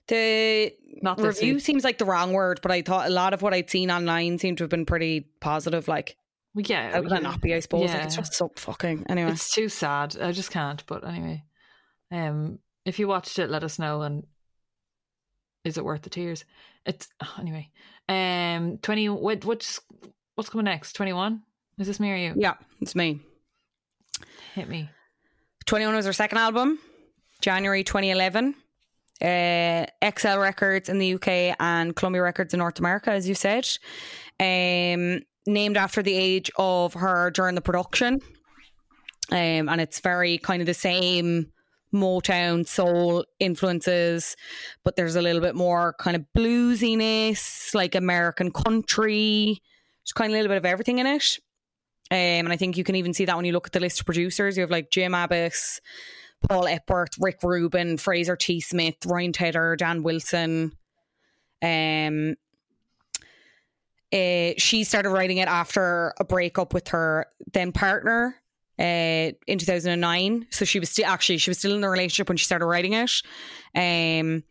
[0.08, 1.63] The Not review week.
[1.63, 4.38] seems like the wrong word, but I thought a lot of what I'd seen online
[4.38, 5.88] seemed to have been pretty positive.
[5.88, 6.18] Like,
[6.54, 7.54] Well, yeah, how could that not be?
[7.56, 9.32] I suppose like, it's just so fucking anyway.
[9.32, 10.18] It's too sad.
[10.20, 10.86] I just can't.
[10.86, 11.44] But anyway,
[12.12, 14.02] um, if you watched it, let us know.
[14.02, 14.28] And
[15.63, 16.44] is it worth the tears?
[16.86, 17.08] It's
[17.39, 17.70] anyway.
[18.10, 19.08] Um, twenty.
[19.10, 19.46] What?
[19.46, 19.80] What's
[20.36, 20.93] what's coming next?
[20.93, 21.43] Twenty one.
[21.78, 22.34] Is this me or you?
[22.38, 23.19] yeah, it's me.
[24.54, 24.89] Hit me.
[25.65, 26.80] 21 was her second album,
[27.41, 28.56] January 2011.
[29.21, 29.86] Uh,
[30.17, 33.67] XL Records in the UK and Columbia Records in North America, as you said.
[34.39, 38.21] Um, named after the age of her during the production.
[39.32, 41.52] Um, and it's very kind of the same
[41.93, 44.36] Motown soul influences,
[44.84, 49.62] but there's a little bit more kind of bluesiness, like American country.
[50.06, 51.39] There's kind of a little bit of everything in it.
[52.12, 54.00] Um, and I think you can even see that when you look at the list
[54.00, 54.56] of producers.
[54.56, 55.80] You have like Jim Abbiss,
[56.48, 58.62] Paul Epworth, Rick Rubin, Fraser T.
[58.62, 60.74] Smith, Ryan Tedder, Dan Wilson.
[61.63, 62.36] Um,
[64.13, 68.36] uh, she started writing it after a breakup with her then partner
[68.80, 70.46] uh, in 2009.
[70.52, 72.94] So she was still actually she was still in the relationship when she started writing
[72.94, 73.12] it.
[73.76, 74.44] Um,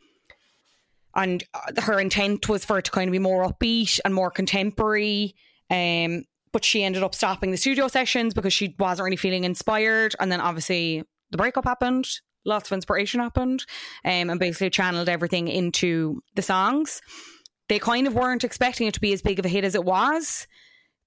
[1.14, 4.31] and uh, her intent was for it to kind of be more upbeat and more
[4.31, 5.35] contemporary.
[5.70, 10.14] Um, but she ended up stopping the studio sessions because she wasn't really feeling inspired.
[10.20, 12.07] And then obviously the breakup happened.
[12.46, 13.64] Lots of inspiration happened,
[14.05, 17.00] um, and basically channeled everything into the songs.
[17.68, 19.85] They kind of weren't expecting it to be as big of a hit as it
[19.85, 20.46] was.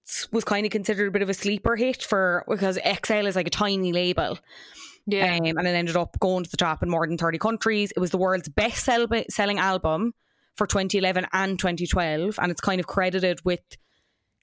[0.08, 3.36] It was kind of considered a bit of a sleeper hit for because XL is
[3.36, 4.40] like a tiny label.
[5.08, 5.38] Yeah.
[5.38, 7.92] Um, and it ended up going to the top in more than 30 countries.
[7.96, 10.14] It was the world's best sell- selling album
[10.56, 12.38] for 2011 and 2012.
[12.40, 13.62] And it's kind of credited with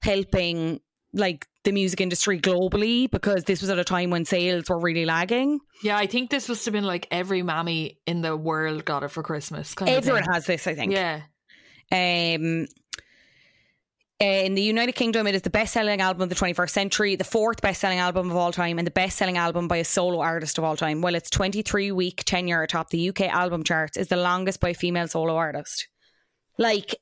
[0.02, 0.80] helping
[1.12, 5.04] like the music industry globally because this was at a time when sales were really
[5.04, 5.60] lagging.
[5.82, 9.08] Yeah, I think this must have been like every mammy in the world got it
[9.08, 9.74] for Christmas.
[9.74, 10.92] Kind Everyone has this, I think.
[10.92, 11.22] Yeah.
[11.92, 12.66] Um,
[14.20, 17.24] in the United Kingdom, it is the best selling album of the 21st century, the
[17.24, 20.20] fourth best selling album of all time, and the best selling album by a solo
[20.20, 21.00] artist of all time.
[21.00, 24.74] While its 23 week tenure atop the UK album charts is the longest by a
[24.74, 25.88] female solo artist.
[26.58, 26.96] Like,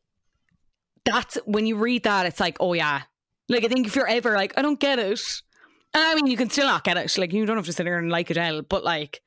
[1.04, 3.02] that's when you read that, it's like, oh yeah.
[3.48, 5.20] Like, I think if you're ever like, I don't get it.
[5.94, 7.18] And I mean, you can still not get it.
[7.18, 9.20] Like, you don't have to sit here and like Adele, but like,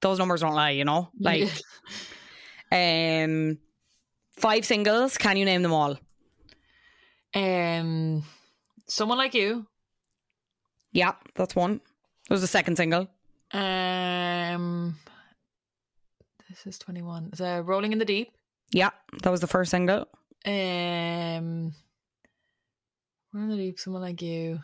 [0.00, 1.10] those numbers don't lie, you know?
[1.20, 1.50] Like,
[2.72, 3.58] um,
[4.38, 5.18] five singles.
[5.18, 5.98] Can you name them all?
[7.34, 8.22] Um,
[8.86, 9.66] someone like you.
[10.92, 11.80] Yeah, that's one.
[12.28, 13.08] That was the second single.
[13.52, 14.96] Um,
[16.48, 17.30] this is twenty one.
[17.32, 18.32] Is uh, Rolling in the Deep.
[18.70, 18.90] Yeah,
[19.22, 20.06] that was the first single.
[20.46, 21.74] Um,
[23.32, 23.78] Rolling in the Deep.
[23.80, 24.60] Someone like you.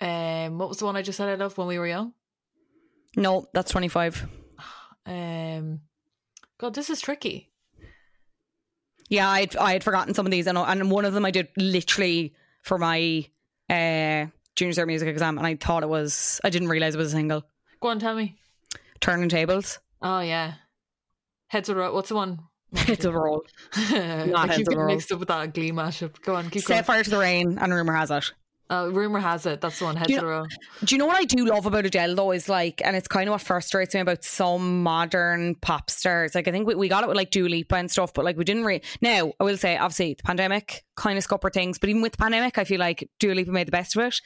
[0.00, 2.12] Um, what was the one I just said I loved when we were young?
[3.16, 4.28] No, that's 25.
[5.06, 5.80] Um,
[6.58, 7.47] God, this is tricky.
[9.08, 11.48] Yeah, I'd, I had forgotten some of these, and, and one of them I did
[11.56, 13.26] literally for my
[13.70, 17.08] uh, junior cert music exam, and I thought it was, I didn't realize it was
[17.08, 17.44] a single.
[17.80, 18.36] Go on, tell me.
[19.00, 19.78] Turning Tables.
[20.02, 20.54] Oh yeah,
[21.48, 21.94] heads roll.
[21.94, 22.40] What's the one?
[22.72, 23.42] it's a roll.
[23.74, 24.88] I Heads keep getting Roll.
[24.88, 26.20] mixed up with that Glee mashup.
[26.20, 26.84] Go on, keep Set going.
[26.84, 28.32] Fire to the Rain, and Rumour Has It.
[28.70, 29.96] Uh, rumor has it that's the one.
[29.96, 30.46] Heads you will roll.
[30.84, 33.26] Do you know what I do love about Adele though is like, and it's kind
[33.28, 36.34] of what frustrates me about some modern pop stars.
[36.34, 38.36] Like I think we, we got it with like Dua Lipa and stuff, but like
[38.36, 38.82] we didn't really.
[39.00, 42.18] Now I will say, obviously the pandemic kind of scuppered things, but even with the
[42.18, 44.20] pandemic, I feel like Dua Lipa made the best of it.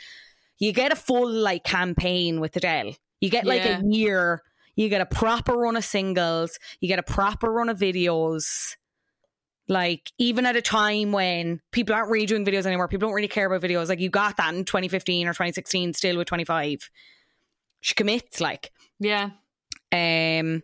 [0.58, 2.94] You get a full like campaign with Adele.
[3.20, 3.80] You get like Yeah.
[3.80, 4.42] a year.
[4.74, 6.58] You get a proper run of singles.
[6.80, 8.42] You get a proper run of videos.
[9.68, 13.28] Like even at a time when people aren't really doing videos anymore, people don't really
[13.28, 13.88] care about videos.
[13.88, 16.90] Like you got that in 2015 or 2016, still with 25.
[17.80, 19.30] She commits, like, Yeah,
[19.92, 20.62] um,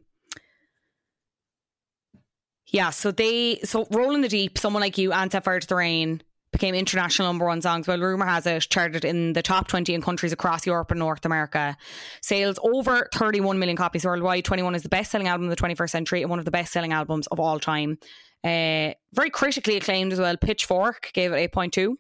[2.67, 2.91] yeah.
[2.91, 5.75] So they, so Rolling in the Deep, someone like you, and Set Fire to the
[5.75, 7.87] Rain became international number one songs.
[7.87, 11.25] While rumor has it, charted in the top 20 in countries across Europe and North
[11.25, 11.77] America.
[12.23, 14.45] Sales over 31 million copies worldwide.
[14.45, 16.73] 21 is the best selling album of the 21st century and one of the best
[16.73, 17.99] selling albums of all time.
[18.45, 20.37] Uh, very critically acclaimed as well.
[20.37, 21.97] Pitchfork gave it 8.2.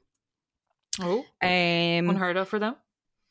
[1.00, 2.76] oh, Um, unheard of for them.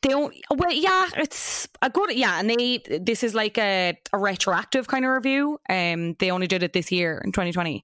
[0.01, 4.17] they don't well yeah it's a good yeah and they this is like a, a
[4.17, 7.83] retroactive kind of review um they only did it this year in 2020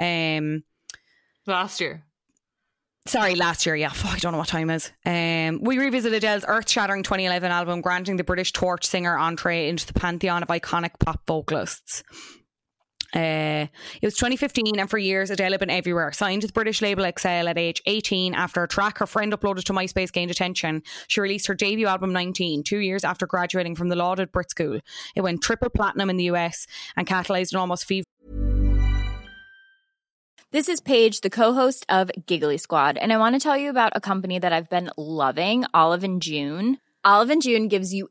[0.00, 0.62] um
[1.46, 2.04] Last year.
[3.06, 6.44] sorry last year yeah fuck, i don't know what time is um we revisit adele's
[6.46, 11.20] earth-shattering 2011 album granting the british torch singer entree into the pantheon of iconic pop
[11.26, 12.02] vocalists
[13.14, 13.66] uh,
[14.00, 16.10] it was 2015, and for years, Adele had been everywhere.
[16.12, 19.64] Signed to the British label XL at age 18 after a track her friend uploaded
[19.64, 20.82] to MySpace gained attention.
[21.08, 24.80] She released her debut album 19, two years after graduating from the lauded Brit School.
[25.14, 28.06] It went triple platinum in the US and catalysed an almost fever.
[30.50, 33.92] This is Paige, the co-host of Giggly Squad, and I want to tell you about
[33.94, 36.78] a company that I've been loving, Olive and June.
[37.04, 38.10] Olive and June gives you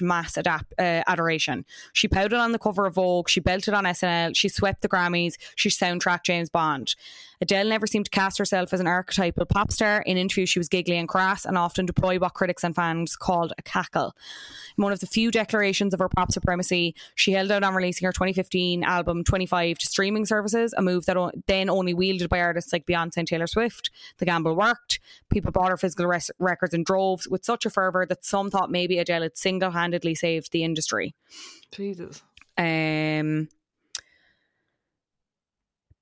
[0.00, 1.64] Mass adapt, uh, adoration.
[1.92, 3.28] She pouted on the cover of Vogue.
[3.28, 4.36] She belted on SNL.
[4.36, 5.34] She swept the Grammys.
[5.56, 6.94] She soundtracked James Bond.
[7.42, 10.00] Adele never seemed to cast herself as an archetypal pop star.
[10.02, 13.52] In interviews, she was giggly and crass and often deployed what critics and fans called
[13.58, 14.14] a cackle.
[14.78, 18.06] In one of the few declarations of her pop supremacy, she held out on releasing
[18.06, 22.40] her 2015 album 25 to streaming services, a move that o- then only wielded by
[22.40, 23.90] artists like Beyonce and Taylor Swift.
[24.18, 25.00] The gamble worked.
[25.28, 28.70] People bought her physical res- records in droves with such a fervour that some thought
[28.70, 31.16] maybe Adele had single handedly saved the industry.
[31.72, 32.22] Jesus.
[32.56, 33.48] Um,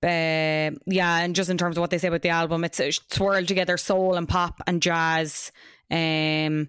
[0.03, 3.01] uh, yeah, and just in terms of what they say about the album, it's, it's
[3.11, 5.53] swirled together soul and pop and jazz.
[5.91, 6.69] Um,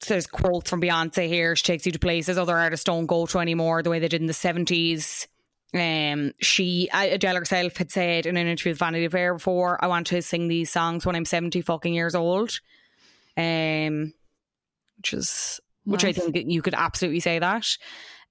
[0.00, 1.56] so there's quotes from Beyonce here.
[1.56, 4.20] She takes you to places other artists don't go to anymore, the way they did
[4.20, 5.26] in the seventies.
[5.72, 10.08] Um, she Adele herself had said in an interview with Vanity Fair before, "I want
[10.08, 12.60] to sing these songs when I'm seventy fucking years old."
[13.36, 14.12] Um,
[14.96, 17.66] which is which I think you could absolutely say that.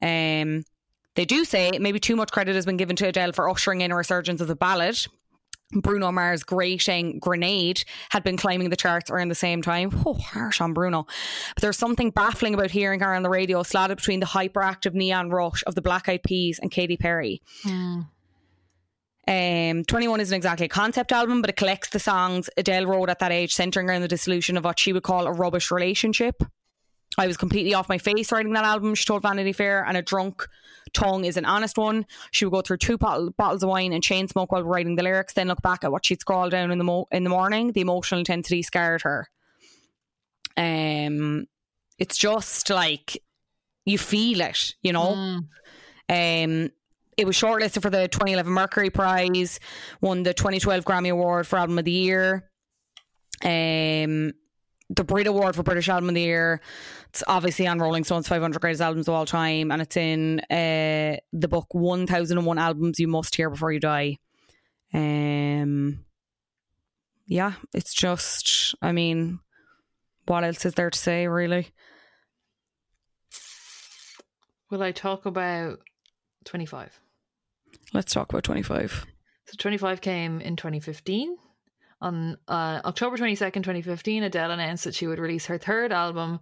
[0.02, 0.64] Um,
[1.16, 3.91] they do say maybe too much credit has been given to Adele for ushering in
[3.91, 4.97] a resurgence of the ballad.
[5.72, 9.91] Bruno Mars' grating Grenade had been climbing the charts around the same time.
[10.05, 11.05] Oh, harsh on Bruno.
[11.53, 15.30] But there's something baffling about hearing her on the radio slotted between the hyperactive neon
[15.30, 17.41] rush of the Black Eyed Peas and Katy Perry.
[19.28, 23.20] Um, 21 isn't exactly a concept album, but it collects the songs Adele wrote at
[23.20, 26.41] that age, centering around the dissolution of what she would call a rubbish relationship.
[27.20, 30.01] I was completely off my face writing that album, she told Vanity Fair, and a
[30.01, 30.47] drunk
[30.93, 32.05] tongue is an honest one.
[32.32, 35.03] She would go through two bottle, bottles of wine and chain smoke while writing the
[35.03, 37.74] lyrics, then look back at what she'd scrawled down in the mo- in the morning.
[37.74, 39.28] The emotional intensity scarred her.
[40.57, 41.47] Um,
[41.97, 43.22] it's just like
[43.86, 45.41] you feel it, you know.
[46.09, 46.72] Um,
[47.17, 49.59] it was shortlisted for the 2011 Mercury Prize,
[49.99, 52.49] won the 2012 Grammy Award for Album of the Year,
[53.43, 54.34] um,
[54.90, 56.62] the Brit Award for British Album of the Year.
[57.10, 61.18] It's obviously on Rolling Stone's 500 Greatest Albums of All Time, and it's in uh,
[61.32, 64.18] the book 1001 Albums You Must Hear Before You Die.
[64.94, 66.06] Um,
[67.28, 69.40] yeah, it's just, I mean,
[70.26, 71.70] what else is there to say, really?
[74.72, 75.80] Will I talk about
[76.46, 77.00] 25?
[77.94, 79.06] Let's talk about 25.
[79.46, 81.38] So 25 came in 2015.
[82.02, 86.39] On uh, October 22nd, 2015, Adele announced that she would release her third album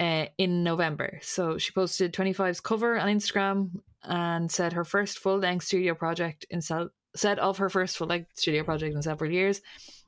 [0.00, 1.18] uh, in November.
[1.22, 3.70] So she posted 25's cover on Instagram
[4.02, 8.06] and said her first full length studio project in sel- said of her first full
[8.06, 9.60] length studio project in several years.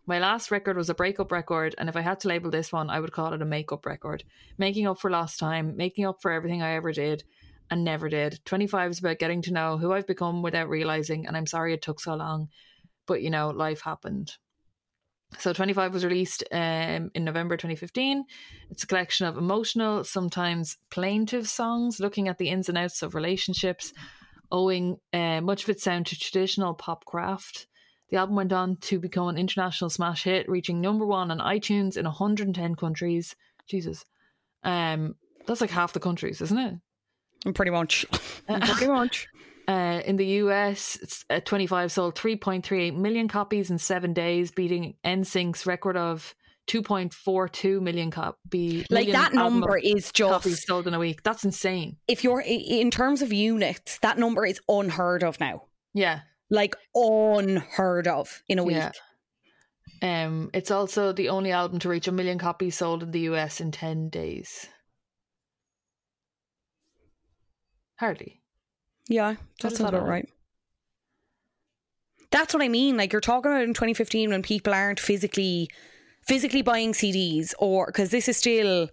[0.06, 2.88] My last record was a breakup record, and if I had to label this one,
[2.88, 4.24] I would call it a makeup record.
[4.56, 7.24] Making up for lost time, making up for everything I ever did
[7.70, 8.40] and never did.
[8.46, 11.82] 25 is about getting to know who I've become without realizing, and I'm sorry it
[11.82, 12.48] took so long,
[13.06, 14.32] but you know, life happened.
[15.36, 18.24] So 25 was released um, in November 2015.
[18.70, 23.14] It's a collection of emotional, sometimes plaintive songs looking at the ins and outs of
[23.14, 23.92] relationships,
[24.50, 27.66] owing uh, much of its sound to traditional pop craft.
[28.10, 31.98] The album went on to become an international smash hit, reaching number one on iTunes
[31.98, 33.36] in 110 countries.
[33.68, 34.04] Jesus.
[34.64, 35.14] Um,
[35.46, 37.54] that's like half the countries, isn't it?
[37.54, 38.06] Pretty much.
[38.46, 39.28] Pretty much.
[39.68, 44.94] Uh, in the US, it's, uh, 25 sold 3.38 million copies in seven days, beating
[45.04, 46.34] NSYNC's record of
[46.68, 48.86] 2.42 million copy.
[48.88, 51.22] Like million that number is copies sold in a week.
[51.22, 51.98] That's insane.
[52.08, 55.64] if you're in terms of units, that number is unheard of now.
[55.92, 56.20] Yeah.
[56.48, 58.76] Like unheard of in a week.
[58.76, 58.92] Yeah.
[60.00, 63.60] Um, it's also the only album to reach a million copies sold in the US
[63.60, 64.66] in 10 days.
[67.96, 68.40] Hardly.
[69.08, 70.28] Yeah, that sounds about right.
[72.30, 72.96] That's what I mean.
[72.96, 75.68] Like you're talking about in 2015 when people aren't physically
[76.26, 78.88] physically buying CDs or because this is still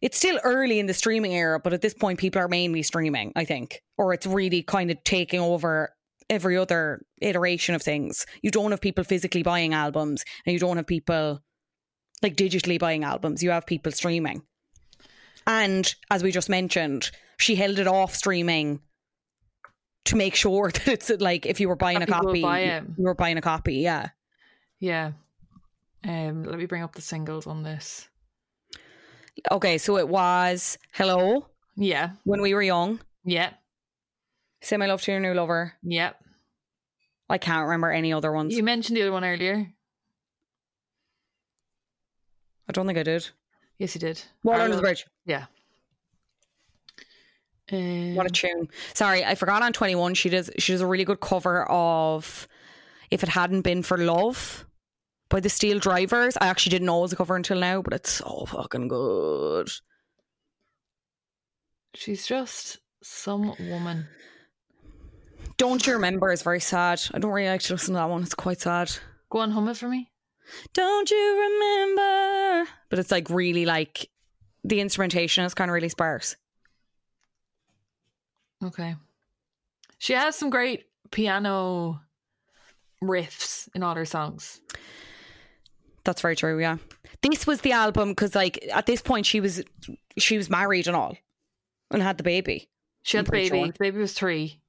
[0.00, 3.32] it's still early in the streaming era, but at this point people are mainly streaming,
[3.36, 3.80] I think.
[3.96, 5.94] Or it's really kind of taking over
[6.28, 8.26] every other iteration of things.
[8.42, 11.40] You don't have people physically buying albums and you don't have people
[12.22, 13.42] like digitally buying albums.
[13.44, 14.42] You have people streaming.
[15.46, 18.80] And as we just mentioned, she held it off streaming
[20.06, 23.14] to make sure that it's like if you were buying a copy, buy you were
[23.14, 23.76] buying a copy.
[23.76, 24.08] Yeah.
[24.80, 25.12] Yeah.
[26.04, 28.08] Um, let me bring up the singles on this.
[29.50, 31.46] Okay, so it was Hello
[31.76, 32.10] Yeah.
[32.24, 33.00] when we were young.
[33.24, 33.50] Yeah.
[34.60, 35.74] Send my love to your new lover.
[35.82, 36.12] Yeah.
[37.28, 38.54] I can't remember any other ones.
[38.54, 39.72] You mentioned the other one earlier.
[42.68, 43.28] I don't think I did.
[43.78, 44.22] Yes, you did.
[44.42, 45.06] Water under the bridge.
[45.24, 45.46] Yeah.
[47.72, 48.68] Um, What a tune.
[48.94, 52.46] Sorry, I forgot on 21 she does she does a really good cover of
[53.10, 54.66] If It Hadn't Been for Love
[55.28, 56.36] by the Steel Drivers.
[56.40, 59.70] I actually didn't know it was a cover until now, but it's so fucking good.
[61.94, 64.06] She's just some woman.
[65.56, 67.00] Don't You Remember is very sad.
[67.12, 68.22] I don't really like to listen to that one.
[68.22, 68.90] It's quite sad.
[69.30, 70.10] Go on, hum it for me.
[70.74, 72.70] Don't you remember?
[72.90, 74.08] But it's like really like
[74.64, 76.36] the instrumentation is kind of really sparse.
[78.62, 78.94] Okay.
[79.98, 82.00] She has some great piano
[83.02, 84.60] riffs in all her songs.
[86.04, 86.60] That's very true.
[86.60, 86.78] Yeah,
[87.22, 89.62] this was the album because like at this point she was
[90.18, 91.16] she was married and all,
[91.90, 92.68] and had the baby.
[93.02, 93.58] She had I'm the baby.
[93.58, 93.66] sure.
[93.68, 94.60] The baby was three.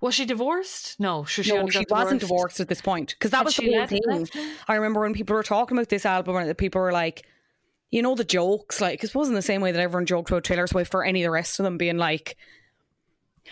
[0.00, 0.98] Was she divorced?
[0.98, 3.56] No, she, she no, she got wasn't divorced at this point because that Had was
[3.56, 4.28] the whole thing.
[4.66, 7.26] I remember when people were talking about this album, and people were like,
[7.90, 8.80] you know, the jokes.
[8.80, 11.26] Like it wasn't the same way that everyone joked about Taylor Swift or any of
[11.26, 12.36] the rest of them being like.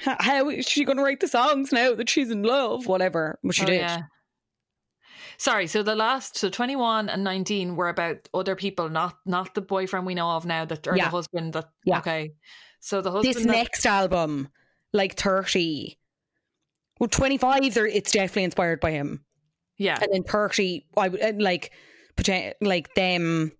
[0.07, 2.86] "H- How is she going to write the songs now that she's in love?
[2.86, 3.80] Whatever, but she Oh, did.
[3.80, 4.03] yeah.
[5.38, 9.55] Sorry, so the last so twenty one and nineteen were about other people, not not
[9.55, 11.05] the boyfriend we know of now that or Yeah.
[11.05, 11.99] the husband that Yeah.
[11.99, 12.32] okay.
[12.80, 14.49] So the husband this that- next album,
[14.92, 15.99] like 30,
[17.01, 19.24] well, 25, there, it's definitely inspired by him.
[19.76, 19.99] yeah.
[20.03, 21.72] And then 30, I would like,
[22.61, 23.53] like them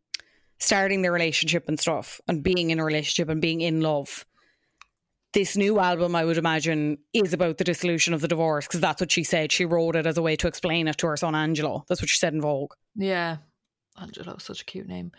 [0.59, 4.25] starting their relationship and stuff and being in a relationship and being in love.
[5.35, 9.01] This new album, I would imagine, is about the dissolution of the divorce because that's
[9.01, 9.53] what she said.
[9.53, 11.85] She wrote it as a way to explain it to her son Angelo.
[11.89, 12.73] That's what she said in Vogue.
[12.97, 13.37] Yeah.
[14.01, 15.13] Angelo, such a cute name.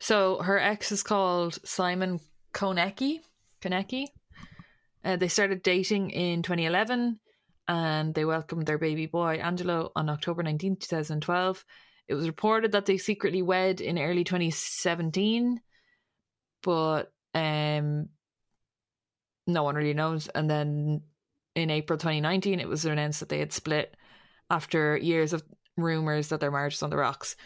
[0.00, 2.20] So her ex is called Simon
[2.52, 3.20] Konecki.
[3.62, 4.08] Konecki.
[5.02, 7.18] Uh, they started dating in 2011
[7.68, 11.64] and they welcomed their baby boy Angelo on October 19, 2012.
[12.08, 15.60] It was reported that they secretly wed in early 2017,
[16.62, 18.08] but um,
[19.46, 20.28] no one really knows.
[20.28, 21.02] And then
[21.54, 23.96] in April 2019, it was announced that they had split
[24.50, 25.42] after years of
[25.76, 27.36] rumors that their marriage was on the rocks.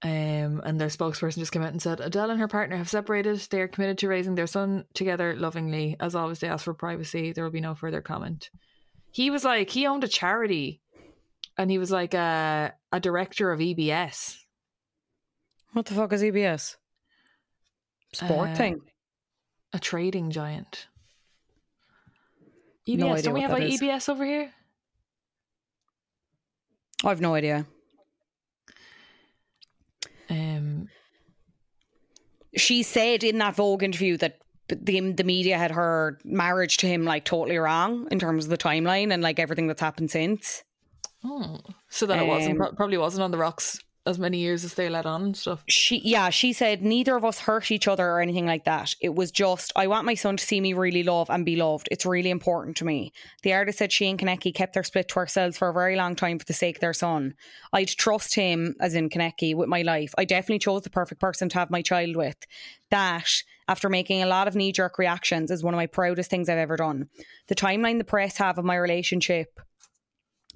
[0.00, 3.38] Um, and their spokesperson just came out and said Adele and her partner have separated.
[3.50, 5.96] They are committed to raising their son together lovingly.
[5.98, 7.32] As always, they ask for privacy.
[7.32, 8.50] There will be no further comment.
[9.10, 10.80] He was like he owned a charity,
[11.56, 14.36] and he was like a a director of EBS.
[15.72, 16.76] What the fuck is EBS?
[18.14, 18.80] Sport Uh, thing.
[19.72, 20.86] A trading giant.
[22.86, 23.80] No EBS, idea don't we have like is.
[23.80, 24.50] EBS over here?
[27.04, 27.66] I've no idea.
[30.30, 30.88] Um,
[32.56, 34.38] She said in that Vogue interview that
[34.68, 38.58] the the media had her marriage to him like totally wrong in terms of the
[38.58, 40.62] timeline and like everything that's happened since.
[41.24, 41.58] oh,
[41.88, 43.78] so that it wasn't Um, probably wasn't on the rocks
[44.08, 45.62] as many years as they let on and stuff.
[45.68, 48.94] She yeah, she said neither of us hurt each other or anything like that.
[49.00, 51.88] It was just I want my son to see me really love and be loved.
[51.90, 53.12] It's really important to me.
[53.42, 56.16] The artist said she and Konecki kept their split to ourselves for a very long
[56.16, 57.34] time for the sake of their son.
[57.72, 60.14] I'd trust him, as in Konecki, with my life.
[60.16, 62.36] I definitely chose the perfect person to have my child with.
[62.90, 63.28] That,
[63.68, 66.58] after making a lot of knee jerk reactions, is one of my proudest things I've
[66.58, 67.08] ever done.
[67.48, 69.60] The timeline the press have of my relationship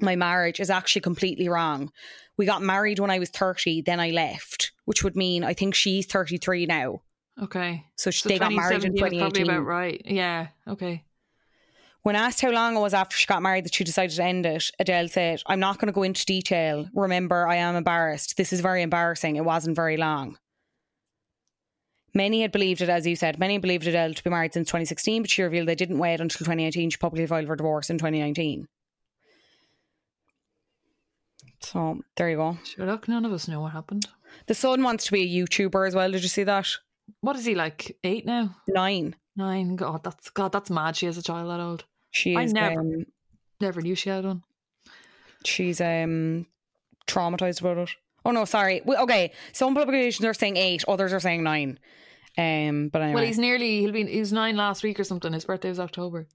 [0.03, 1.91] my marriage is actually completely wrong.
[2.37, 5.75] We got married when I was 30, then I left, which would mean I think
[5.75, 7.03] she's 33 now.
[7.43, 9.51] Okay, So, sh they got married in 2017 was probably 2018.
[9.51, 10.03] about right.
[10.05, 10.47] Yeah.
[10.69, 11.05] Okay.
[12.03, 14.45] When asked how long it was after she got married that she decided to end
[14.45, 16.89] it, Adele said, I'm not going to go into detail.
[16.95, 18.37] Remember, I am embarrassed.
[18.37, 19.37] This is very embarrassing.
[19.37, 20.37] It wasn't very long.
[22.15, 25.23] Many had believed it, as you said, many believed Adele to be married since 2016,
[25.23, 26.91] but she revealed they didn't wait until 2018.
[26.91, 28.67] She publicly filed for divorce in 2019.
[31.63, 32.59] So there you go.
[32.65, 34.07] Sure, look, none of us know what happened.
[34.47, 36.11] The son wants to be a YouTuber as well.
[36.11, 36.67] Did you see that?
[37.21, 37.97] What is he like?
[38.05, 38.57] Eight now?
[38.69, 39.15] Nine.
[39.37, 39.77] Nine?
[39.77, 40.97] God, that's God, that's mad.
[40.97, 41.85] She has a child that old.
[42.11, 42.53] She I is.
[42.53, 43.07] never- um,
[43.61, 44.43] Never knew she had one.
[45.45, 46.47] she's um
[47.07, 47.91] traumatized about it.
[48.25, 48.81] Oh no, sorry.
[48.85, 51.79] Well, Okay, some publications are saying eight, others are saying nine.
[52.39, 53.15] Um, but anyway.
[53.15, 53.81] Well, he's nearly.
[53.81, 54.05] He'll be.
[54.07, 55.33] He was nine last week or something.
[55.33, 56.27] His birthday was October.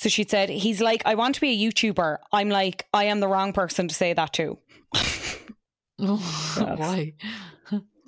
[0.00, 2.16] So she said he's like, I want to be a YouTuber.
[2.32, 4.58] I'm like, I am the wrong person to say that to.
[6.02, 7.12] Oh, why?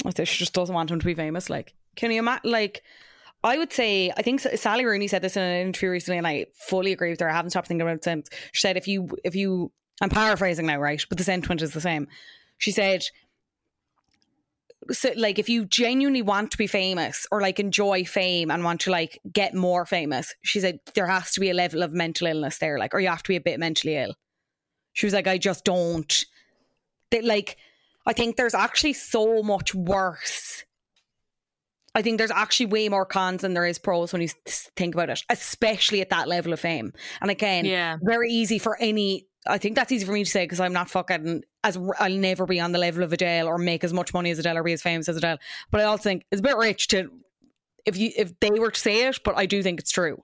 [0.07, 1.51] I think she just doesn't want him to be famous.
[1.51, 2.51] Like, can you imagine?
[2.51, 2.83] Like,
[3.45, 6.47] I would say, I think Sally Rooney said this in an interview recently, and I
[6.55, 7.29] fully agree with her.
[7.29, 8.31] I haven't stopped thinking about it since.
[8.53, 9.71] She said, if you, if you,
[10.01, 11.05] I'm paraphrasing now, right?
[11.07, 12.09] But the sentiment is the same.
[12.57, 13.05] She said,
[14.91, 18.81] so, like, if you genuinely want to be famous or like enjoy fame and want
[18.83, 22.27] to like get more famous, she said, there has to be a level of mental
[22.27, 24.15] illness there, like, or you have to be a bit mentally ill.
[24.93, 26.25] She was like, I just don't.
[27.11, 27.57] That, like,
[28.07, 30.65] I think there's actually so much worse
[31.95, 34.29] I think there's actually way more cons than there is pros when you
[34.77, 36.93] think about it, especially at that level of fame.
[37.21, 37.99] And again, Yeah.
[38.03, 39.27] very easy for any.
[39.47, 42.47] I think that's easy for me to say because I'm not fucking as I'll never
[42.47, 44.73] be on the level of Adele or make as much money as Adele or be
[44.73, 45.39] as famous as Adele.
[45.71, 47.11] But I also think it's a bit rich to
[47.87, 50.23] if you if they were to say it, but I do think it's true.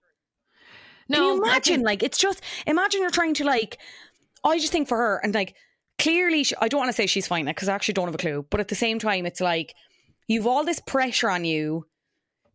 [1.09, 1.75] No, Can you imagine?
[1.77, 3.79] think- like, it's just imagine you're trying to like.
[4.45, 5.55] I just think for her and like
[5.99, 8.19] clearly, she, I don't want to say she's fine because I actually don't have a
[8.19, 8.47] clue.
[8.51, 9.75] But at the same time, it's like
[10.29, 11.87] you've all this pressure on you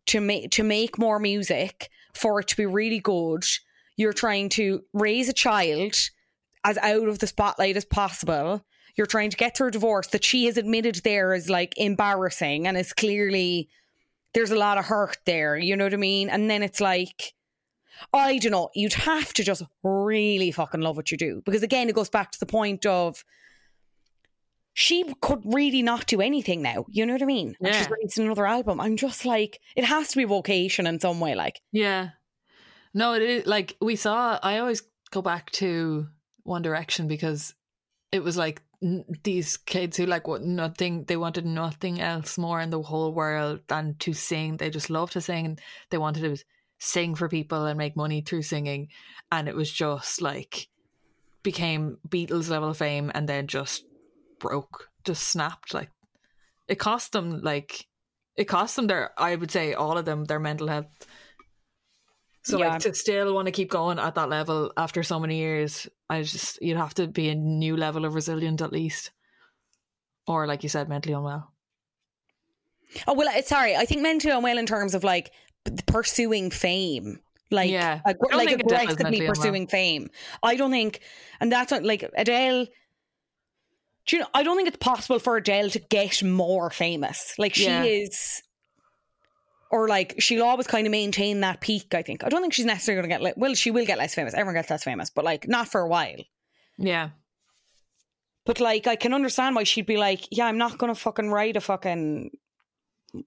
[0.06, 3.44] to make to make more music for it to be really good.
[3.96, 5.94] You're trying to raise a child
[6.64, 8.64] as out of the spotlight as possible.
[8.96, 12.66] You're trying to get through a divorce that she has admitted there is like embarrassing
[12.66, 13.68] and is clearly
[14.34, 15.56] there's a lot of hurt there.
[15.56, 16.28] You know what I mean?
[16.28, 17.34] And then it's like
[18.12, 18.70] I don't know.
[18.74, 22.32] You'd have to just really fucking love what you do because again, it goes back
[22.32, 23.24] to the point of
[24.72, 26.84] she could really not do anything now.
[26.88, 27.56] You know what I mean?
[27.60, 27.92] And she's Yeah.
[27.92, 28.80] releasing another album.
[28.80, 31.34] I'm just like, it has to be vocation in some way.
[31.34, 32.10] Like, Yeah.
[32.92, 34.38] No, it is like we saw.
[34.42, 36.08] I always go back to
[36.44, 37.54] One Direction because
[38.12, 38.62] it was like
[39.22, 41.04] these kids who like what nothing.
[41.04, 44.58] They wanted nothing else more in the whole world than to sing.
[44.58, 45.46] They just loved to sing.
[45.46, 45.60] and
[45.90, 46.44] They wanted to
[46.78, 48.88] sing for people and make money through singing,
[49.32, 50.68] and it was just like
[51.42, 53.84] became Beatles level of fame, and then just
[54.38, 55.72] broke, just snapped.
[55.72, 55.90] Like
[56.68, 57.86] it cost them like
[58.36, 59.10] it cost them their.
[59.18, 61.06] I would say all of them their mental health.
[62.44, 62.68] So Yeah.
[62.70, 66.22] like to still want to keep going at that level after so many years, I
[66.22, 69.12] just you'd have to be a new level of resilient at least,
[70.26, 71.52] or like you said, mentally unwell.
[73.08, 73.74] Oh well, sorry.
[73.76, 75.32] I think mentally unwell in terms of like
[75.86, 77.18] pursuing fame,
[77.50, 78.00] like Yeah.
[78.06, 79.34] ag- like aggressively mentally unwell.
[79.34, 80.10] pursuing fame.
[80.42, 81.00] I don't think,
[81.40, 82.66] and that's like Adele.
[84.06, 84.28] Do you know?
[84.34, 87.34] I don't think it's possible for Adele to get more famous.
[87.38, 87.84] Like she Yeah.
[87.84, 88.42] is,
[89.74, 91.94] or like she'll always kind of maintain that peak.
[91.94, 92.22] I think.
[92.24, 93.36] I don't think she's necessarily going to get.
[93.36, 94.32] le- Well, she will get less famous.
[94.34, 96.22] Everyone gets less famous, but like not for a while.
[96.78, 97.10] Yeah.
[98.46, 101.56] But like, I can understand why she'd be like, "Yeah, I'm not gonna fucking write
[101.56, 102.30] a fucking.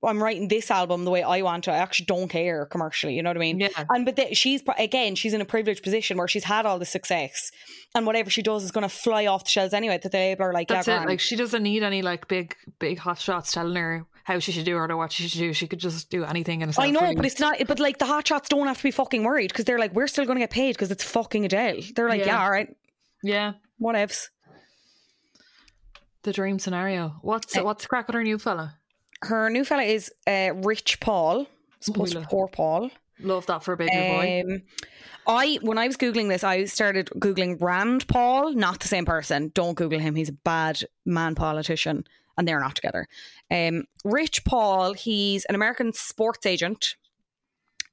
[0.03, 1.71] I'm writing this album the way I want to.
[1.71, 3.15] I actually don't care commercially.
[3.15, 3.59] You know what I mean?
[3.59, 3.69] Yeah.
[3.89, 6.85] And but the, she's again, she's in a privileged position where she's had all the
[6.85, 7.49] success,
[7.95, 9.97] and whatever she does is gonna fly off the shelves anyway.
[10.01, 10.97] That the label are like, That's yeah, it.
[10.97, 11.09] grand.
[11.09, 14.65] Like she doesn't need any like big big hot shots telling her how she should
[14.65, 15.53] do it or what she should do.
[15.53, 17.65] She could just do anything and I know, but it's not.
[17.65, 20.07] But like the hot shots don't have to be fucking worried because they're like, we're
[20.07, 21.77] still gonna get paid because it's fucking Adele.
[21.95, 22.25] They're like, Yeah.
[22.25, 22.75] yeah, all right,
[23.23, 23.53] Yeah.
[23.77, 24.27] what whatevs.
[26.23, 27.15] The dream scenario.
[27.21, 27.61] What's Eh.
[27.61, 28.75] what's crack with her new fella?
[29.21, 31.47] Her new fella is uh, Rich Paul.
[31.79, 32.91] Supposed to poor Paul.
[33.21, 34.43] Love that for a baby boy.
[34.45, 34.61] Um,
[35.25, 39.51] I when I was googling this, I started googling Rand Paul, not the same person.
[39.53, 42.03] Don't Google him; he's a bad man politician,
[42.37, 43.07] and they're not together.
[43.51, 46.95] Um, Rich Paul, he's an American sports agent,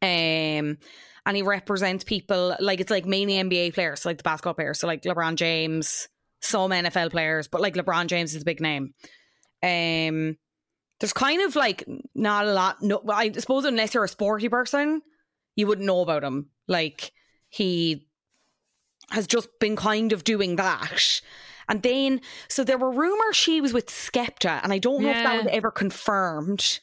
[0.03, 0.79] um,
[1.27, 4.81] and he represents people like it's like mainly NBA players, so like the basketball players,
[4.81, 6.09] so like LeBron James,
[6.41, 8.95] some NFL players, but like LeBron James is a big name.
[9.63, 10.37] Um,
[11.01, 11.85] there's kind of like
[12.15, 12.83] not a lot.
[12.83, 15.03] No, I suppose unless you're a sporty person,
[15.57, 16.51] you wouldn't know about him.
[16.69, 17.13] Like
[17.49, 18.07] he
[19.11, 21.21] has just been kind of doing that.
[21.69, 25.17] And then, so there were rumors she was with Skepta, and I don't know if
[25.17, 26.81] that was ever confirmed.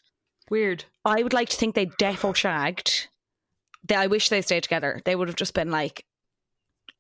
[0.49, 0.86] Weird.
[1.05, 3.07] I would like to think they defo shagged.
[3.88, 5.01] They, I wish they stayed together.
[5.05, 6.05] They would have just been like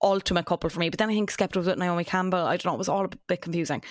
[0.01, 0.89] ultimate couple for me.
[0.89, 2.39] But then I think Skepta was with Naomi Campbell.
[2.39, 2.75] I don't know.
[2.75, 3.83] It was all a bit confusing.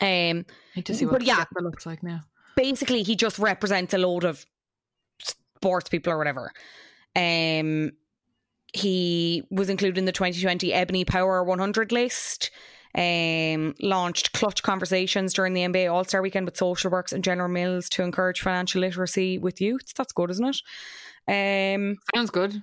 [0.00, 1.36] Um, Need to see what yeah.
[1.44, 2.20] Skepta looks like now.
[2.56, 4.44] basically he just represents a load of
[5.20, 6.52] sports people or whatever.
[7.14, 7.92] Um,
[8.72, 12.50] he was included in the 2020 Ebony Power 100 list.
[12.94, 17.48] Um, launched clutch conversations during the NBA All Star Weekend with Social Works and General
[17.48, 19.94] Mills to encourage financial literacy with youth.
[19.96, 20.62] That's good, isn't
[21.26, 21.74] it?
[21.76, 22.62] Um, Sounds good.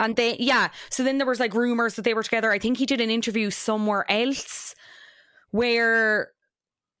[0.00, 0.70] and they, yeah.
[0.90, 2.50] So then there was like rumors that they were together.
[2.50, 4.74] I think he did an interview somewhere else
[5.52, 6.30] where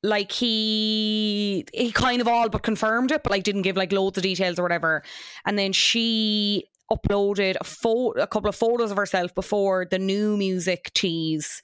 [0.04, 4.18] like he he kind of all but confirmed it, but like didn't give like loads
[4.18, 5.02] of details or whatever.
[5.44, 10.36] And then she uploaded a photo, a couple of photos of herself before the new
[10.36, 11.60] music tease.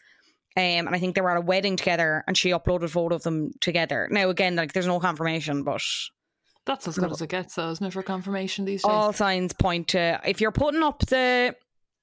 [0.56, 3.14] Um, and I think they were at a wedding together, and she uploaded a photo
[3.14, 4.08] of them together.
[4.10, 5.80] Now, again, like there's no confirmation, but
[6.66, 8.90] That's as good as it gets, though, isn't it, for confirmation these days?
[8.90, 11.54] all signs point to if you're putting up the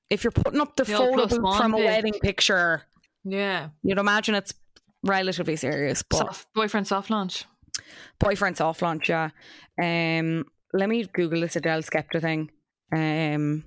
[0.10, 2.84] if you're putting up the, The photo from a wedding picture,
[3.24, 3.70] yeah.
[3.84, 4.54] you'd imagine it's
[5.04, 6.04] relatively serious.
[6.04, 7.44] But Soft, boyfriend soft launch.
[8.20, 9.32] boyfriend soft launch, yeah.
[9.82, 12.52] Um, let me Google this Adele Skepta thing.
[12.92, 13.64] Um,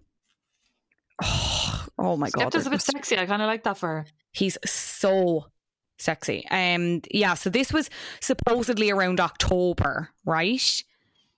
[1.99, 3.19] oh, my god, Skepta's a bit sexy.
[3.19, 4.07] I kind of like that for her.
[4.33, 5.47] He's so
[5.99, 6.47] sexy.
[6.51, 7.35] Um, yeah.
[7.35, 7.91] So this was
[8.21, 10.85] supposedly around October, right?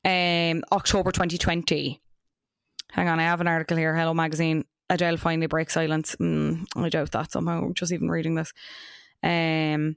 [0.05, 2.01] Um, October 2020.
[2.93, 3.97] Hang on, I have an article here.
[3.97, 4.65] Hello Magazine.
[4.89, 6.17] Adele finally breaks silence.
[6.17, 7.71] Mm, I doubt that somehow.
[7.73, 8.53] Just even reading this.
[9.23, 9.97] Um.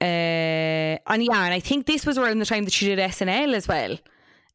[0.00, 3.54] Uh, and yeah, and I think this was around the time that she did SNL
[3.54, 3.96] as well.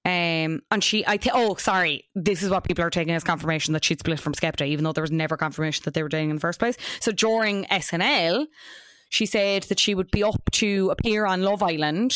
[0.08, 3.74] Um, and she, I think, oh, sorry, this is what people are taking as confirmation
[3.74, 6.30] that she'd split from Skepta, even though there was never confirmation that they were dating
[6.30, 6.78] in the first place.
[7.02, 8.46] So during SNL,
[9.10, 12.16] she said that she would be up to appear on Love Island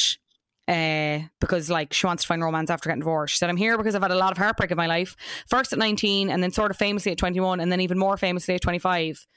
[0.70, 3.34] uh, because, like, she wants to find romance after getting divorced.
[3.34, 5.18] She said, I'm here because I've had a lot of heartbreak in my life.
[5.50, 8.56] First at 19, and then sort of famously at 21, and then even more famously
[8.56, 9.28] at 25.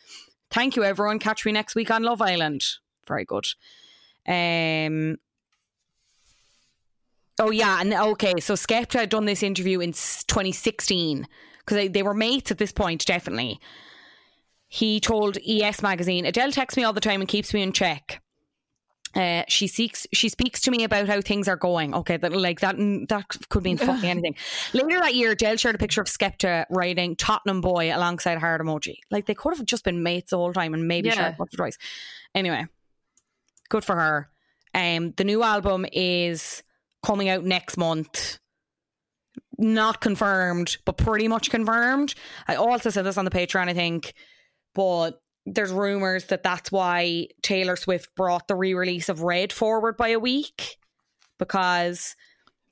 [0.52, 1.18] Thank you, everyone.
[1.18, 2.62] Catch me next week on Love Island.
[3.09, 3.46] Very good.
[4.28, 5.16] Um,
[7.41, 11.26] Oh yeah, and okay, so Skepta had done this interview in 2016
[11.59, 13.59] because they, they were mates at this point, definitely.
[14.68, 18.20] He told ES magazine, Adele texts me all the time and keeps me in check.
[19.16, 21.95] Uh, she seeks, she speaks to me about how things are going.
[21.95, 24.35] Okay, that like that mm, that could mean fucking anything.
[24.72, 28.97] Later that year, Adele shared a picture of Skepta writing Tottenham Boy alongside heart emoji.
[29.12, 31.14] Like they could have just been mates the whole time and maybe Yeah.
[31.14, 31.78] shared once or twice.
[32.35, 32.66] Anyway,
[33.68, 34.28] good for her.
[34.74, 36.64] Um, the new album is
[37.05, 38.38] coming out next month.
[39.59, 42.14] Not confirmed, but pretty much confirmed.
[42.48, 44.14] I also said this on the Patreon, I think,
[44.74, 50.09] but there's rumors that that's why Taylor Swift brought the re-release of Red forward by
[50.09, 50.78] a week
[51.38, 52.16] because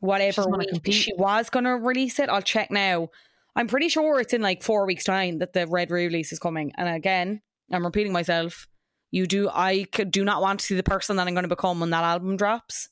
[0.01, 3.09] whatever week she was going to release it, I'll check now.
[3.55, 6.73] I'm pretty sure it's in like four weeks' time that the Red re-release is coming.
[6.77, 8.67] And again, I'm repeating myself.
[9.11, 9.51] You do.
[9.51, 12.05] I do not want to see the person that I'm going to become when that
[12.05, 12.89] album drops.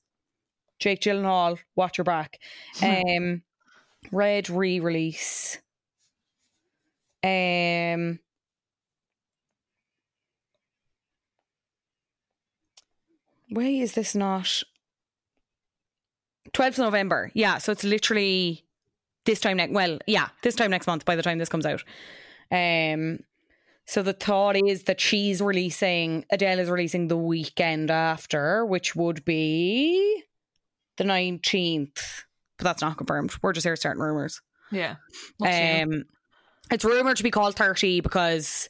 [0.81, 2.39] Jake Gyllenhaal, watch your back.
[2.83, 3.43] Um,
[4.11, 5.59] Red re-release.
[7.23, 8.19] Um.
[13.51, 14.63] Why is this not?
[16.53, 17.31] 12th November.
[17.35, 18.65] Yeah, so it's literally
[19.27, 19.73] this time next.
[19.73, 21.05] Well, yeah, this time next month.
[21.05, 21.85] By the time this comes out,
[22.51, 23.21] um.
[23.87, 29.25] So the thought is that she's releasing Adele is releasing the weekend after, which would
[29.25, 30.23] be
[31.01, 32.25] the nineteenth.
[32.59, 33.33] But that's not confirmed.
[33.43, 34.43] We're just here starting rumors.
[34.71, 34.97] Yeah.
[35.41, 35.49] New?
[35.49, 36.05] Um,
[36.71, 38.69] it's rumored to be called 30 because,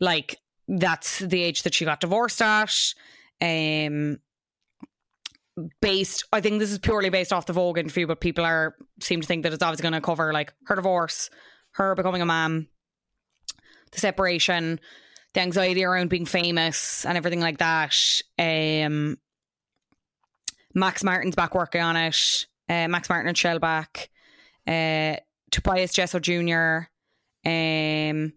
[0.00, 2.94] like, that's the age that she got divorced at.
[3.42, 4.20] Um,
[5.82, 9.20] based, I think this is purely based off the Vogue interview, but people are seem
[9.20, 11.28] to think that it's obviously going to cover like her divorce,
[11.72, 12.68] her becoming a mom,
[13.92, 14.80] the separation,
[15.34, 17.94] the anxiety around being famous, and everything like that.
[18.38, 19.18] Um,
[20.76, 22.46] Max Martin's back working on it.
[22.68, 24.08] Uh, Max Martin and Shellback.
[24.66, 25.18] Uh,
[25.50, 26.88] Tobias Jesso Jr.
[27.48, 28.34] Um,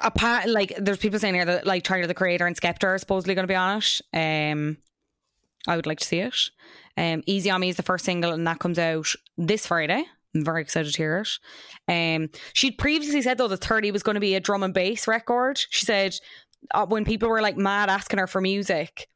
[0.00, 3.34] apart, like there's people saying here that like Tyler the Creator and Skepta are supposedly
[3.34, 4.00] going to be on it.
[4.12, 4.76] Um,
[5.66, 6.36] I would like to see it.
[6.96, 9.06] Um, Easy on Me is the first single, and that comes out
[9.38, 10.04] this Friday.
[10.34, 11.38] I'm very excited to hear it.
[11.88, 15.08] Um, she'd previously said though that 30 was going to be a drum and bass
[15.08, 15.58] record.
[15.70, 16.16] She said
[16.72, 19.08] uh, when people were like mad asking her for music.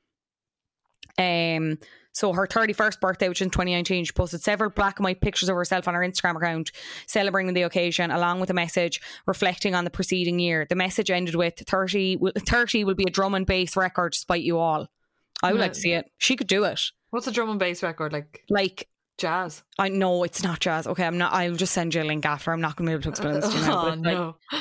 [1.20, 1.78] Um,
[2.12, 5.54] so her 31st birthday, which in 2019, she posted several black and white pictures of
[5.54, 6.72] herself on her Instagram account,
[7.06, 10.66] celebrating the occasion, along with a message reflecting on the preceding year.
[10.68, 14.42] The message ended with 30 will, 30 will be a drum and bass record despite
[14.42, 14.88] you all.
[15.42, 16.10] I would like to see it.
[16.18, 16.80] She could do it.
[17.10, 18.44] What's a drum and bass record like?
[18.50, 19.62] Like Jazz.
[19.78, 20.86] I know it's not jazz.
[20.86, 21.34] Okay, I'm not.
[21.34, 22.52] I'll just send you a link after.
[22.52, 23.80] I'm not going to be able to explain this to you now.
[23.86, 24.36] oh but like, no.
[24.50, 24.58] you-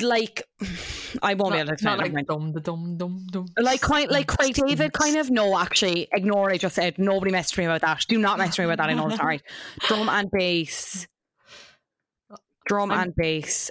[0.00, 0.42] like,
[1.22, 2.26] I won't be able to Not, not like mind.
[2.26, 3.46] dum dum dum dum.
[3.58, 5.30] like quite like quite David kind of.
[5.30, 6.98] No actually ignore what I just said.
[6.98, 8.04] Nobody messaged me about that.
[8.08, 9.40] Do not message me about that I know sorry.
[9.80, 11.06] Drum and bass.
[12.66, 13.70] Drum I'm- and bass.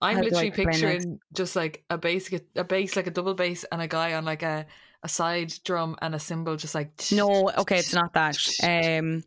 [0.00, 3.82] I'm How literally picturing just like a bass, a bass like a double bass, and
[3.82, 4.66] a guy on like a
[5.02, 8.38] a side drum and a cymbal, just like no okay it's not that.
[8.62, 9.24] Um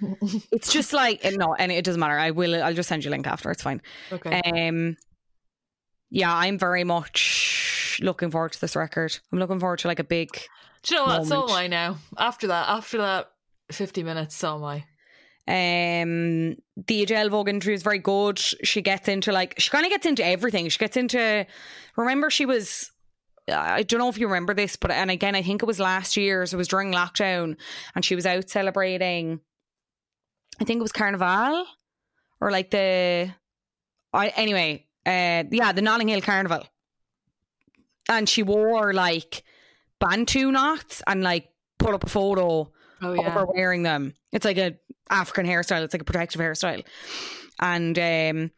[0.52, 3.12] it's just like no and it doesn't matter I will I'll just send you a
[3.12, 3.82] link after it's fine
[4.12, 4.40] Okay.
[4.44, 4.96] um
[6.10, 10.04] yeah I'm very much looking forward to this record I'm looking forward to like a
[10.04, 10.30] big
[10.82, 11.26] Do you know what?
[11.26, 11.98] So am I now.
[12.16, 13.30] After that, after that,
[13.70, 14.34] fifty minutes.
[14.34, 14.84] So am I.
[15.46, 18.38] Um, the Adele Vogue interview is very good.
[18.38, 20.68] She gets into like she kind of gets into everything.
[20.68, 21.46] She gets into.
[21.96, 22.90] Remember, she was.
[23.52, 26.16] I don't know if you remember this, but and again, I think it was last
[26.16, 26.46] year.
[26.46, 27.56] So it was during lockdown,
[27.94, 29.40] and she was out celebrating.
[30.60, 31.64] I think it was Carnival,
[32.40, 33.32] or like the.
[34.12, 34.86] I anyway.
[35.06, 36.66] Uh, yeah, the Notting Hill Carnival,
[38.08, 39.42] and she wore like
[39.98, 41.48] bantu knots and like
[41.78, 42.70] put up a photo
[43.02, 44.14] Oh of her wearing them.
[44.32, 44.76] It's like a
[45.08, 45.82] African hairstyle.
[45.82, 46.84] It's like a protective hairstyle,
[47.58, 48.50] and um,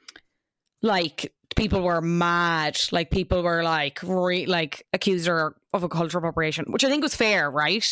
[0.83, 2.79] like people were mad.
[2.91, 7.03] Like people were like re- like accused her of a cultural appropriation, which I think
[7.03, 7.87] was fair, right?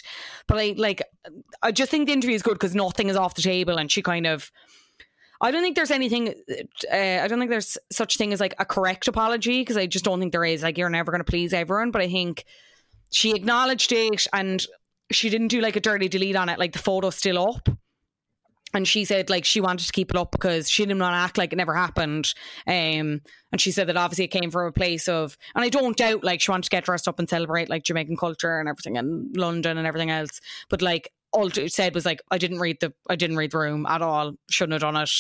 [0.47, 1.03] But I like
[1.63, 4.03] I just think the interview is good because nothing is off the table, and she
[4.03, 4.51] kind of.
[5.43, 6.35] I don't think there's anything.
[6.93, 10.05] Uh, I don't think there's such thing as like a correct apology because I just
[10.05, 10.63] don't think there is.
[10.63, 12.45] Like you're never going to please everyone, but I think
[13.11, 14.65] she acknowledged it and
[15.11, 16.59] she didn't do like a dirty delete on it.
[16.59, 17.69] Like the photo's still up.
[18.73, 21.19] And she said like she wanted to keep it up because she didn't want to
[21.19, 22.33] act like it never happened.
[22.67, 23.21] Um,
[23.53, 26.23] and she said that obviously it came from a place of, and I don't doubt
[26.23, 29.37] like she wanted to get dressed up and celebrate like Jamaican culture and everything and
[29.37, 30.41] London and everything else.
[30.69, 33.59] But like all it said was like I didn't read the I didn't read the
[33.59, 34.35] room at all.
[34.51, 35.11] Shouldn't have done it,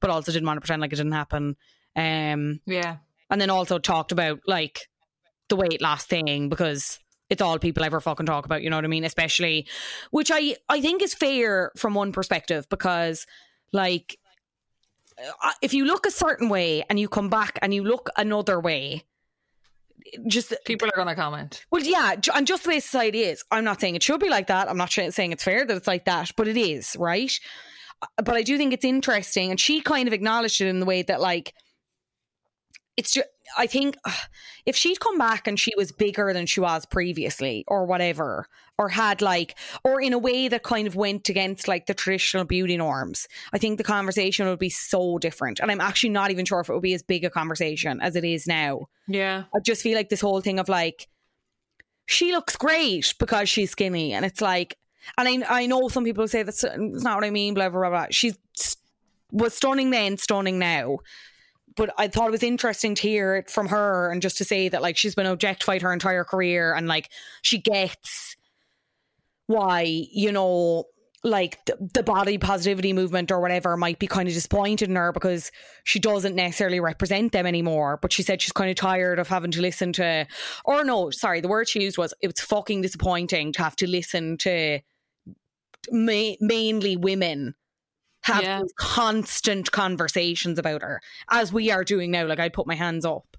[0.00, 1.56] but also didn't want to pretend like it didn't happen.
[1.96, 2.98] Um, Yeah.
[3.28, 4.88] and then also talked about like
[5.48, 7.00] the weight loss thing because
[7.30, 9.66] it's all people ever fucking talk about you know what i mean especially
[10.10, 13.26] which i i think is fair from one perspective because
[13.72, 14.18] like
[15.42, 18.58] uh, if you look a certain way and you come back and you look another
[18.60, 19.04] way
[20.26, 21.64] just People are gonna comment.
[21.70, 23.44] well, yeah, and just the way society is.
[23.50, 24.68] I'm not saying it should be like that.
[24.68, 27.32] I'm not saying it's fair that it's like that, but it is, right?
[28.02, 30.86] Uh, But I do think it's interesting, and she kind of acknowledged it in the
[30.86, 31.54] way that, like,
[32.96, 33.28] it's just.
[33.58, 33.96] I think
[34.66, 38.46] if she'd come back and she was bigger than she was previously, or whatever,
[38.78, 42.44] or had like, or in a way that kind of went against like the traditional
[42.44, 45.60] beauty norms, I think the conversation would be so different.
[45.60, 48.16] And I'm actually not even sure if it would be as big a conversation as
[48.16, 48.88] it is now.
[49.08, 49.44] Yeah.
[49.54, 51.08] I just feel like this whole thing of like
[52.10, 54.76] she looks great because she's skinny, and it's like,
[55.16, 57.80] and I I know some people say that's it's not what I mean, blah blah
[57.80, 57.90] blah.
[57.90, 58.06] blah.
[58.10, 58.36] She's
[59.30, 60.98] was stunning then, stunning now.
[61.76, 64.68] But I thought it was interesting to hear it from her and just to say
[64.68, 67.10] that like she's been objectified her entire career and like
[67.42, 68.36] she gets
[69.46, 70.84] why you know
[71.22, 75.12] like the, the body positivity movement or whatever might be kind of disappointed in her
[75.12, 75.50] because
[75.84, 77.98] she doesn't necessarily represent them anymore.
[78.00, 80.26] But she said she's kind of tired of having to listen to,
[80.64, 83.86] or no, sorry, the word she used was it was fucking disappointing to have to
[83.86, 84.80] listen to
[85.90, 87.54] ma- mainly women
[88.22, 88.62] have Yeah.
[88.76, 91.00] constant conversations about her
[91.30, 92.26] as we are doing now.
[92.26, 93.36] Like I put my hands up.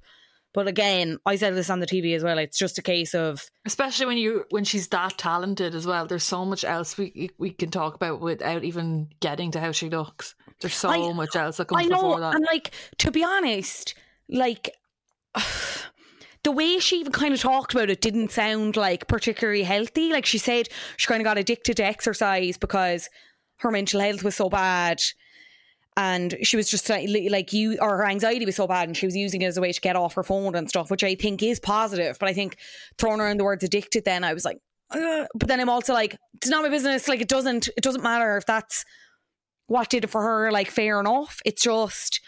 [0.54, 2.38] But again, I said this on the TV as well.
[2.38, 6.06] It's just a case of especially when you when she's that talented as well.
[6.08, 9.90] There's so much else we we can talk about without even getting to how she
[9.90, 10.36] looks.
[10.60, 12.36] There's so I- much else that comes I know, before that.
[12.36, 13.96] and like to be honest,
[14.28, 14.72] like
[16.44, 20.12] the way she even kind of talked about it didn't sound like particularly healthy.
[20.12, 20.68] Like she said,
[20.98, 23.08] she kind of got addicted to exercise because
[23.62, 25.02] her mental health was so bad.
[25.98, 29.06] And she was just like, like you, or her anxiety was so bad, and she
[29.06, 31.16] was using it as a way to get off her phone and stuff, which I
[31.16, 32.18] think is positive.
[32.18, 32.56] But I think
[32.98, 34.58] throwing around the words addicted, then I was like,
[34.92, 37.10] "Ugh." but then I'm also like, it's not my business.
[37.10, 38.86] Like it doesn't, it doesn't matter if that's
[39.68, 40.50] what did it for her.
[40.52, 41.40] Like fair enough.
[41.44, 42.22] It's just,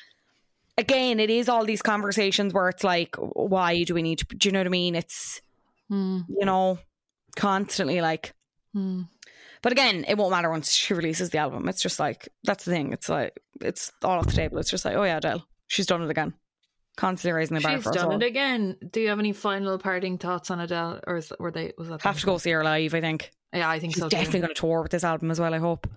[0.77, 4.25] again, it is all these conversations where it's like, why do we need to?
[4.25, 4.95] Do you know what I mean?
[4.95, 5.41] It's,
[5.89, 6.21] Hmm.
[6.27, 6.79] you know,
[7.37, 8.33] constantly like.
[8.73, 9.03] Hmm.
[9.63, 11.67] But again, it won't matter once she releases the album.
[11.67, 12.93] It's just like that's the thing.
[12.93, 14.59] It's like it's all off the table.
[14.59, 16.33] It's just like, oh yeah, Adele, she's done it again.
[16.95, 18.77] Constantly raising the bar She's done it again.
[18.91, 21.73] Do you have any final parting thoughts on Adele, or is, were they?
[21.77, 22.93] Was that Have to go see her live.
[22.93, 24.09] I think Yeah, I think she's so.
[24.09, 25.53] definitely going to tour with this album as well.
[25.53, 25.87] I hope.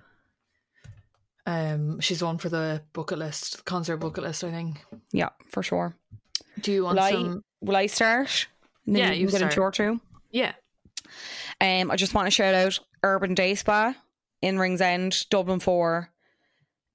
[1.44, 4.42] Um, she's one for the bucket list, concert bucket list.
[4.42, 4.84] I think.
[5.12, 5.96] Yeah, for sure.
[6.60, 7.44] Do you want Will I, some?
[7.60, 8.46] will I start?
[8.86, 9.78] And Yeah, you you get into start.
[9.78, 10.00] your two.
[10.30, 10.52] Yeah.
[11.60, 13.94] Um, I just want to shout out Urban Day Spa
[14.42, 16.10] in Ringsend, Dublin Four.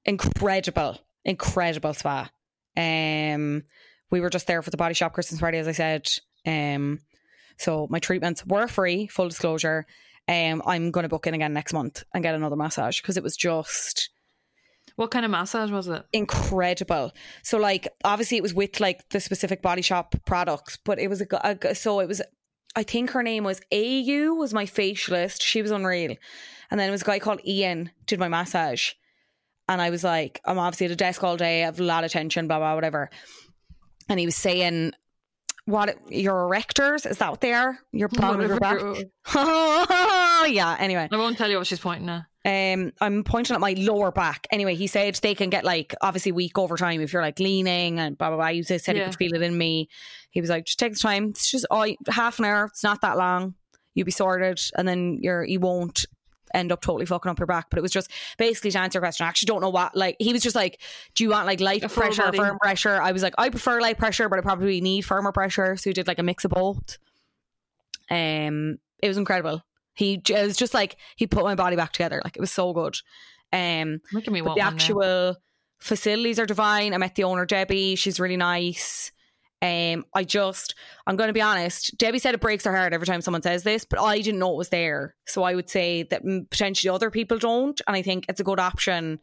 [0.05, 2.29] Incredible, incredible spa.
[2.75, 3.63] Um,
[4.09, 6.09] we were just there for the body shop Christmas party, as I said.
[6.45, 6.99] Um,
[7.57, 9.85] so my treatments were free, full disclosure.
[10.27, 13.23] Um, I'm going to book in again next month and get another massage because it
[13.23, 14.09] was just
[14.95, 16.03] What kind of massage was it?
[16.13, 17.11] incredible.
[17.43, 21.21] So like obviously it was with like the specific body shop products, but it was
[21.21, 22.21] a, a so it was
[22.75, 25.41] I think her name was AU was my facialist.
[25.41, 26.15] She was unreal.
[26.69, 28.91] And then it was a guy called Ian did my massage.
[29.67, 32.03] And I was like, I'm obviously at a desk all day, I have a lot
[32.03, 33.09] of tension, blah blah whatever.
[34.09, 34.93] And he was saying
[35.71, 37.79] what your erectors is that what they are?
[37.91, 38.79] Your bottom of your back.
[40.49, 40.75] Yeah.
[40.79, 42.23] Anyway, I won't tell you what she's pointing at.
[42.45, 44.47] um, I'm pointing at my lower back.
[44.51, 47.99] Anyway, he said they can get like obviously weak over time if you're like leaning
[47.99, 48.47] and blah blah blah.
[48.47, 49.87] He said he could feel it in me.
[50.31, 51.25] He was like, just take the time.
[51.29, 52.65] It's just oh, half an hour.
[52.65, 53.53] It's not that long.
[53.93, 56.05] You'll be sorted, and then you're you won't
[56.53, 57.69] end up totally fucking up your back.
[57.69, 59.25] But it was just basically to answer your question.
[59.25, 60.81] I actually don't know what like he was just like,
[61.15, 62.37] do you want like light pressure, or body.
[62.37, 63.01] firm pressure?
[63.01, 65.77] I was like, I prefer light pressure, but I probably need firmer pressure.
[65.77, 66.97] So he did like a mix of both.
[68.09, 69.63] Um, it was incredible.
[69.93, 72.21] He it was just like he put my body back together.
[72.23, 72.97] Like it was so good.
[73.53, 74.67] Um, Making me but the now.
[74.67, 75.35] actual
[75.79, 76.93] facilities are divine.
[76.93, 77.95] I met the owner Debbie.
[77.95, 79.11] She's really nice.
[79.61, 80.73] Um, I just,
[81.05, 81.95] I'm going to be honest.
[81.97, 84.51] Debbie said it breaks her heart every time someone says this, but I didn't know
[84.53, 85.15] it was there.
[85.27, 88.59] So I would say that potentially other people don't, and I think it's a good
[88.59, 89.19] option.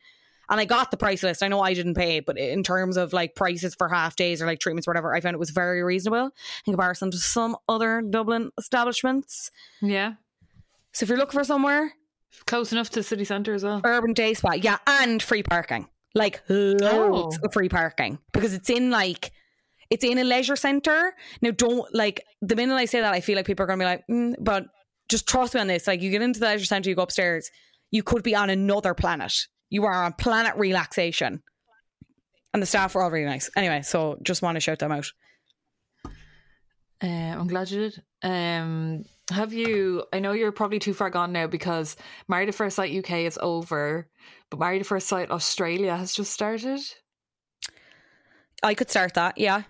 [0.51, 1.43] And I got the price list.
[1.43, 4.47] I know I didn't pay, but in terms of like prices for half days or
[4.47, 6.31] like treatments, or whatever, I found it was very reasonable
[6.67, 9.51] in comparison to some other Dublin establishments.
[9.83, 10.15] Yeah,
[10.93, 11.93] So if you're looking for somewhere,
[12.47, 13.81] close enough to the city centre as well.
[13.85, 17.45] urban day spa, yeah, and free parking, like loads Oh.
[17.47, 19.33] of free parking because it's in like
[19.91, 21.15] it's in a leisure center.
[21.41, 23.85] Now, don't like the minute I say that, I feel like people are going to
[23.85, 24.67] be like, mm, but
[25.09, 25.87] just trust me on this.
[25.87, 27.51] Like, you get into the leisure center, you go upstairs,
[27.91, 29.35] you could be on another planet.
[29.71, 31.43] You are on planet relaxation,
[32.53, 33.51] and the staff were all really nice.
[33.57, 35.11] Anyway, so just want to shout them out.
[37.03, 38.03] Uh, I'm glad you did.
[38.23, 40.05] Um, have you?
[40.13, 41.97] I know you're probably too far gone now because
[42.29, 44.09] Married at First Sight UK is over,
[44.51, 46.81] but Married at First Sight Australia has just started.
[48.63, 49.63] I could start that, yeah.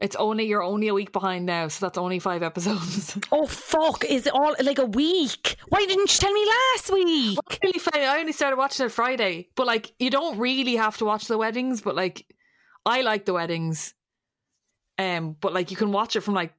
[0.00, 3.18] It's only you're only a week behind now, so that's only five episodes.
[3.32, 4.04] Oh fuck!
[4.04, 5.56] Is it all like a week?
[5.68, 7.38] Why didn't you tell me last week?
[7.50, 10.96] I really found I only started watching it Friday, but like you don't really have
[10.98, 12.26] to watch the weddings, but like
[12.86, 13.94] I like the weddings,
[14.98, 16.54] um, but like you can watch it from like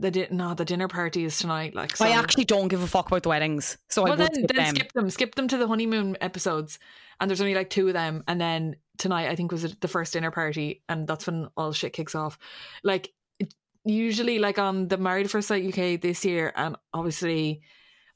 [0.00, 1.74] the di- no the dinner party is tonight.
[1.74, 2.04] Like so.
[2.04, 4.48] I actually don't give a fuck about the weddings, so I well would then, skip
[4.48, 4.74] then them.
[4.76, 6.78] skip them, skip them to the honeymoon episodes,
[7.20, 10.12] and there's only like two of them, and then tonight I think was the first
[10.12, 12.38] dinner party, and that's when all shit kicks off.
[12.82, 17.62] Like it- usually, like on the Married at First Sight UK this year, and obviously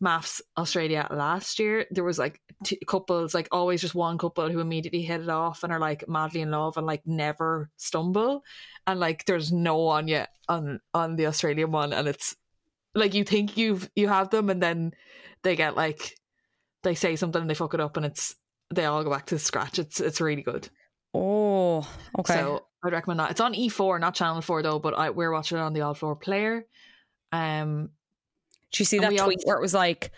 [0.02, 4.60] MAFS Australia last year, there was like two couples, like always just one couple who
[4.60, 8.42] immediately hit it off and are like madly in love and like never stumble.
[8.86, 12.34] And like there's no one yet on on the Australian one, and it's
[12.94, 14.92] like you think you've you have them, and then
[15.44, 16.16] they get like
[16.82, 18.34] they say something and they fuck it up, and it's
[18.74, 19.78] they all go back to scratch.
[19.78, 20.68] It's it's really good.
[21.14, 21.88] Oh,
[22.18, 22.34] okay.
[22.34, 23.30] So I'd recommend that.
[23.30, 25.94] It's on E4, not Channel 4 though, but I, we're watching it on the All
[25.94, 26.64] 4 player.
[27.30, 27.90] Um,
[28.72, 30.10] Did you see and that tweet also- where it was like,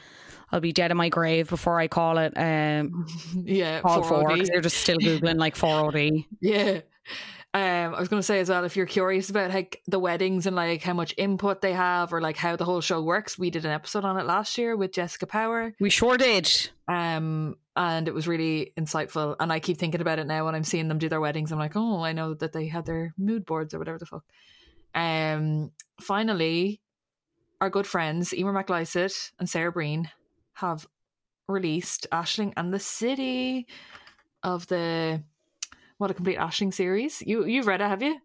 [0.51, 2.33] "I'll be dead in my grave before I call it"?
[2.37, 3.07] Um,
[3.45, 4.33] yeah, call four 4OD.
[4.35, 6.25] because you're just still googling like four OD.
[6.41, 6.81] Yeah.
[7.53, 10.47] Um, I was going to say as well, if you're curious about like the weddings
[10.47, 13.49] and like how much input they have or like how the whole show works, we
[13.49, 15.73] did an episode on it last year with Jessica Power.
[15.79, 16.51] We sure did.
[16.89, 19.37] Um, and it was really insightful.
[19.39, 21.53] And I keep thinking about it now when I'm seeing them do their weddings.
[21.53, 24.25] I'm like, oh, I know that they had their mood boards or whatever the fuck.
[24.97, 26.81] Um, finally,
[27.65, 30.11] our good friends Emer McLysaght and Sarah Breen
[30.53, 30.87] have
[31.49, 33.67] released Aisling and the City
[34.43, 35.23] of the
[35.97, 37.23] what a complete Aisling series.
[37.27, 38.19] You you've read it, have you?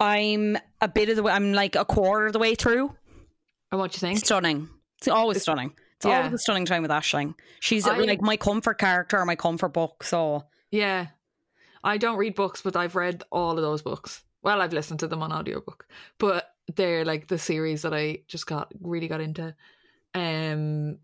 [0.00, 1.32] I'm a bit of the way.
[1.32, 2.92] I'm like a quarter of the way through.
[3.70, 4.18] And what do you think?
[4.18, 4.68] Stunning.
[4.98, 5.72] It's always stunning.
[5.96, 6.18] It's Yeah.
[6.18, 7.34] always a stunning time with Aisling.
[7.60, 10.02] She's I- like my comfort character, or my comfort book.
[10.02, 11.08] So Yeah.
[11.84, 14.24] I don't read books, but I've read all of those books.
[14.42, 15.86] Well, I've listened to them on audiobook.
[16.18, 19.54] But they're like the series that I just got really got into.
[20.14, 20.98] Um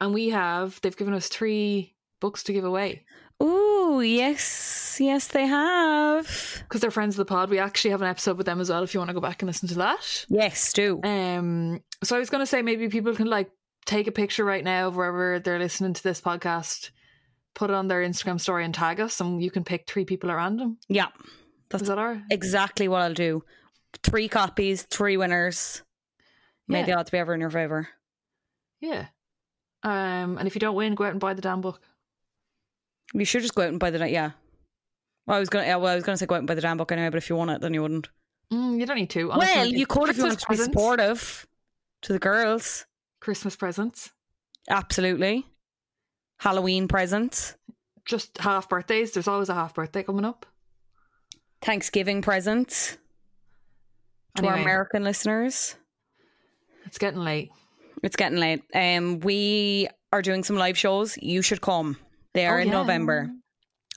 [0.00, 3.04] and we have they've given us three books to give away.
[3.42, 6.26] Ooh, yes, yes, they have.
[6.62, 7.50] Because they're friends of the pod.
[7.50, 9.42] We actually have an episode with them as well if you want to go back
[9.42, 10.26] and listen to that.
[10.28, 11.00] Yes, do.
[11.02, 13.50] Um so I was gonna say maybe people can like
[13.86, 16.90] take a picture right now of wherever they're listening to this podcast,
[17.54, 20.30] put it on their Instagram story and tag us and you can pick three people
[20.30, 20.78] at random.
[20.88, 21.08] Yeah,
[21.72, 22.22] Is that right?
[22.30, 23.44] exactly what I'll do.
[24.02, 25.82] Three copies, three winners.
[26.68, 26.86] May Yeah.
[26.86, 27.88] the odds be ever in your favor.
[28.80, 29.06] Yeah.
[29.82, 31.80] Um, and if you don't win, go out and buy the damn book.
[33.12, 34.30] You should just go out and buy the yeah.
[35.26, 35.66] Well, I was gonna.
[35.66, 37.10] Yeah, well, I was gonna say go out and buy the damn book anyway.
[37.10, 38.08] But if you want it, then you wouldn't.
[38.52, 39.28] Mm, you don't need to.
[39.28, 39.78] well, honestly.
[39.78, 41.46] you could if you want to be supportive
[42.02, 42.86] to the girls.
[43.20, 44.10] Christmas presents.
[44.68, 45.46] Absolutely.
[46.38, 47.56] Halloween presents.
[48.04, 49.12] Just half birthdays.
[49.12, 50.44] There's always a half birthday coming up.
[51.62, 52.98] Thanksgiving presents
[54.36, 55.76] to our American listeners.
[56.86, 57.50] It's getting late.
[58.02, 58.62] It's getting late.
[58.74, 61.16] Um, we are doing some live shows.
[61.20, 61.96] You should come.
[62.34, 62.74] They are Oh, in yeah.
[62.74, 63.30] November.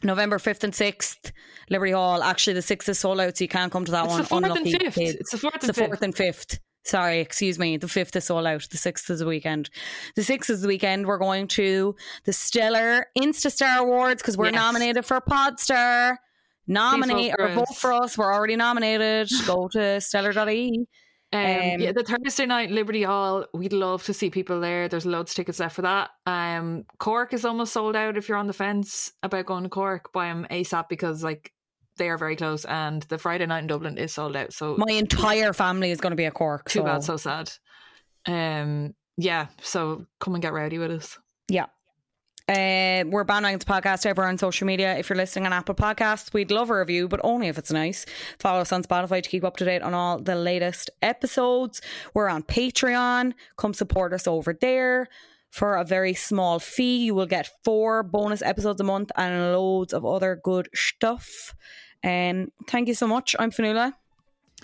[0.04, 1.32] November 5th and 6th,
[1.72, 2.22] Liberty Hall.
[2.22, 4.22] Actually, the 6th is sold out, so you can't come to that It's one.
[4.22, 4.96] the fourth and fifth.
[4.96, 5.16] kids.
[5.20, 5.90] It's the fourth It's and the fifth.
[5.90, 6.60] 4th and 5th.
[6.86, 7.76] Sorry, excuse me.
[7.78, 8.68] The 5th is sold out.
[8.70, 9.70] The 6th is the weekend.
[10.16, 11.08] The 6th is the weekend.
[11.08, 14.56] We're going to the Stellar Insta Star Awards because we're Yes.
[14.56, 16.18] nominated for Podstar.
[16.68, 17.80] Nominate vote or vote us.
[17.80, 18.18] for us.
[18.18, 19.30] We're already nominated.
[19.45, 20.88] Go to stellar.ie.
[21.34, 23.45] Um, Um, yeah, the Thursday night Liberty Hall.
[23.53, 24.88] We'd love to see people there.
[24.88, 26.09] There's loads of tickets left for that.
[26.26, 28.18] Um, Cork is almost sold out.
[28.18, 31.51] If you're on the fence about going to Cork, buy them ASAP because like
[31.97, 32.63] they are very close.
[32.65, 34.53] And the Friday night in Dublin is sold out.
[34.53, 36.70] So My entire family is going to be at Cork.
[36.70, 36.86] too so.
[36.86, 37.51] bad, so sad.
[38.26, 39.47] Um, yeah.
[39.61, 41.18] So come and get rowdy with us.
[41.49, 41.65] Yeah.
[42.50, 44.98] Uh, we're Bandwagons Podcast everywhere on social media.
[44.98, 48.06] If you're listening on Apple Podcasts, we'd love a review, but only if it's nice.
[48.39, 51.82] Follow us on Spotify to keep up to date on all the latest episodes.
[52.14, 53.34] We're on Patreon.
[53.58, 55.10] Come support us over there.
[55.50, 59.93] For a very small fee, you will get four bonus episodes a month and loads
[59.93, 61.54] of other good stuff.
[62.02, 63.36] And thank you so much.
[63.39, 63.93] I'm Fionnuala.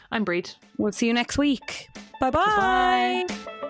[0.10, 0.56] I'm Bríd.
[0.78, 1.90] We'll see you next week.
[2.22, 3.70] Bye bye.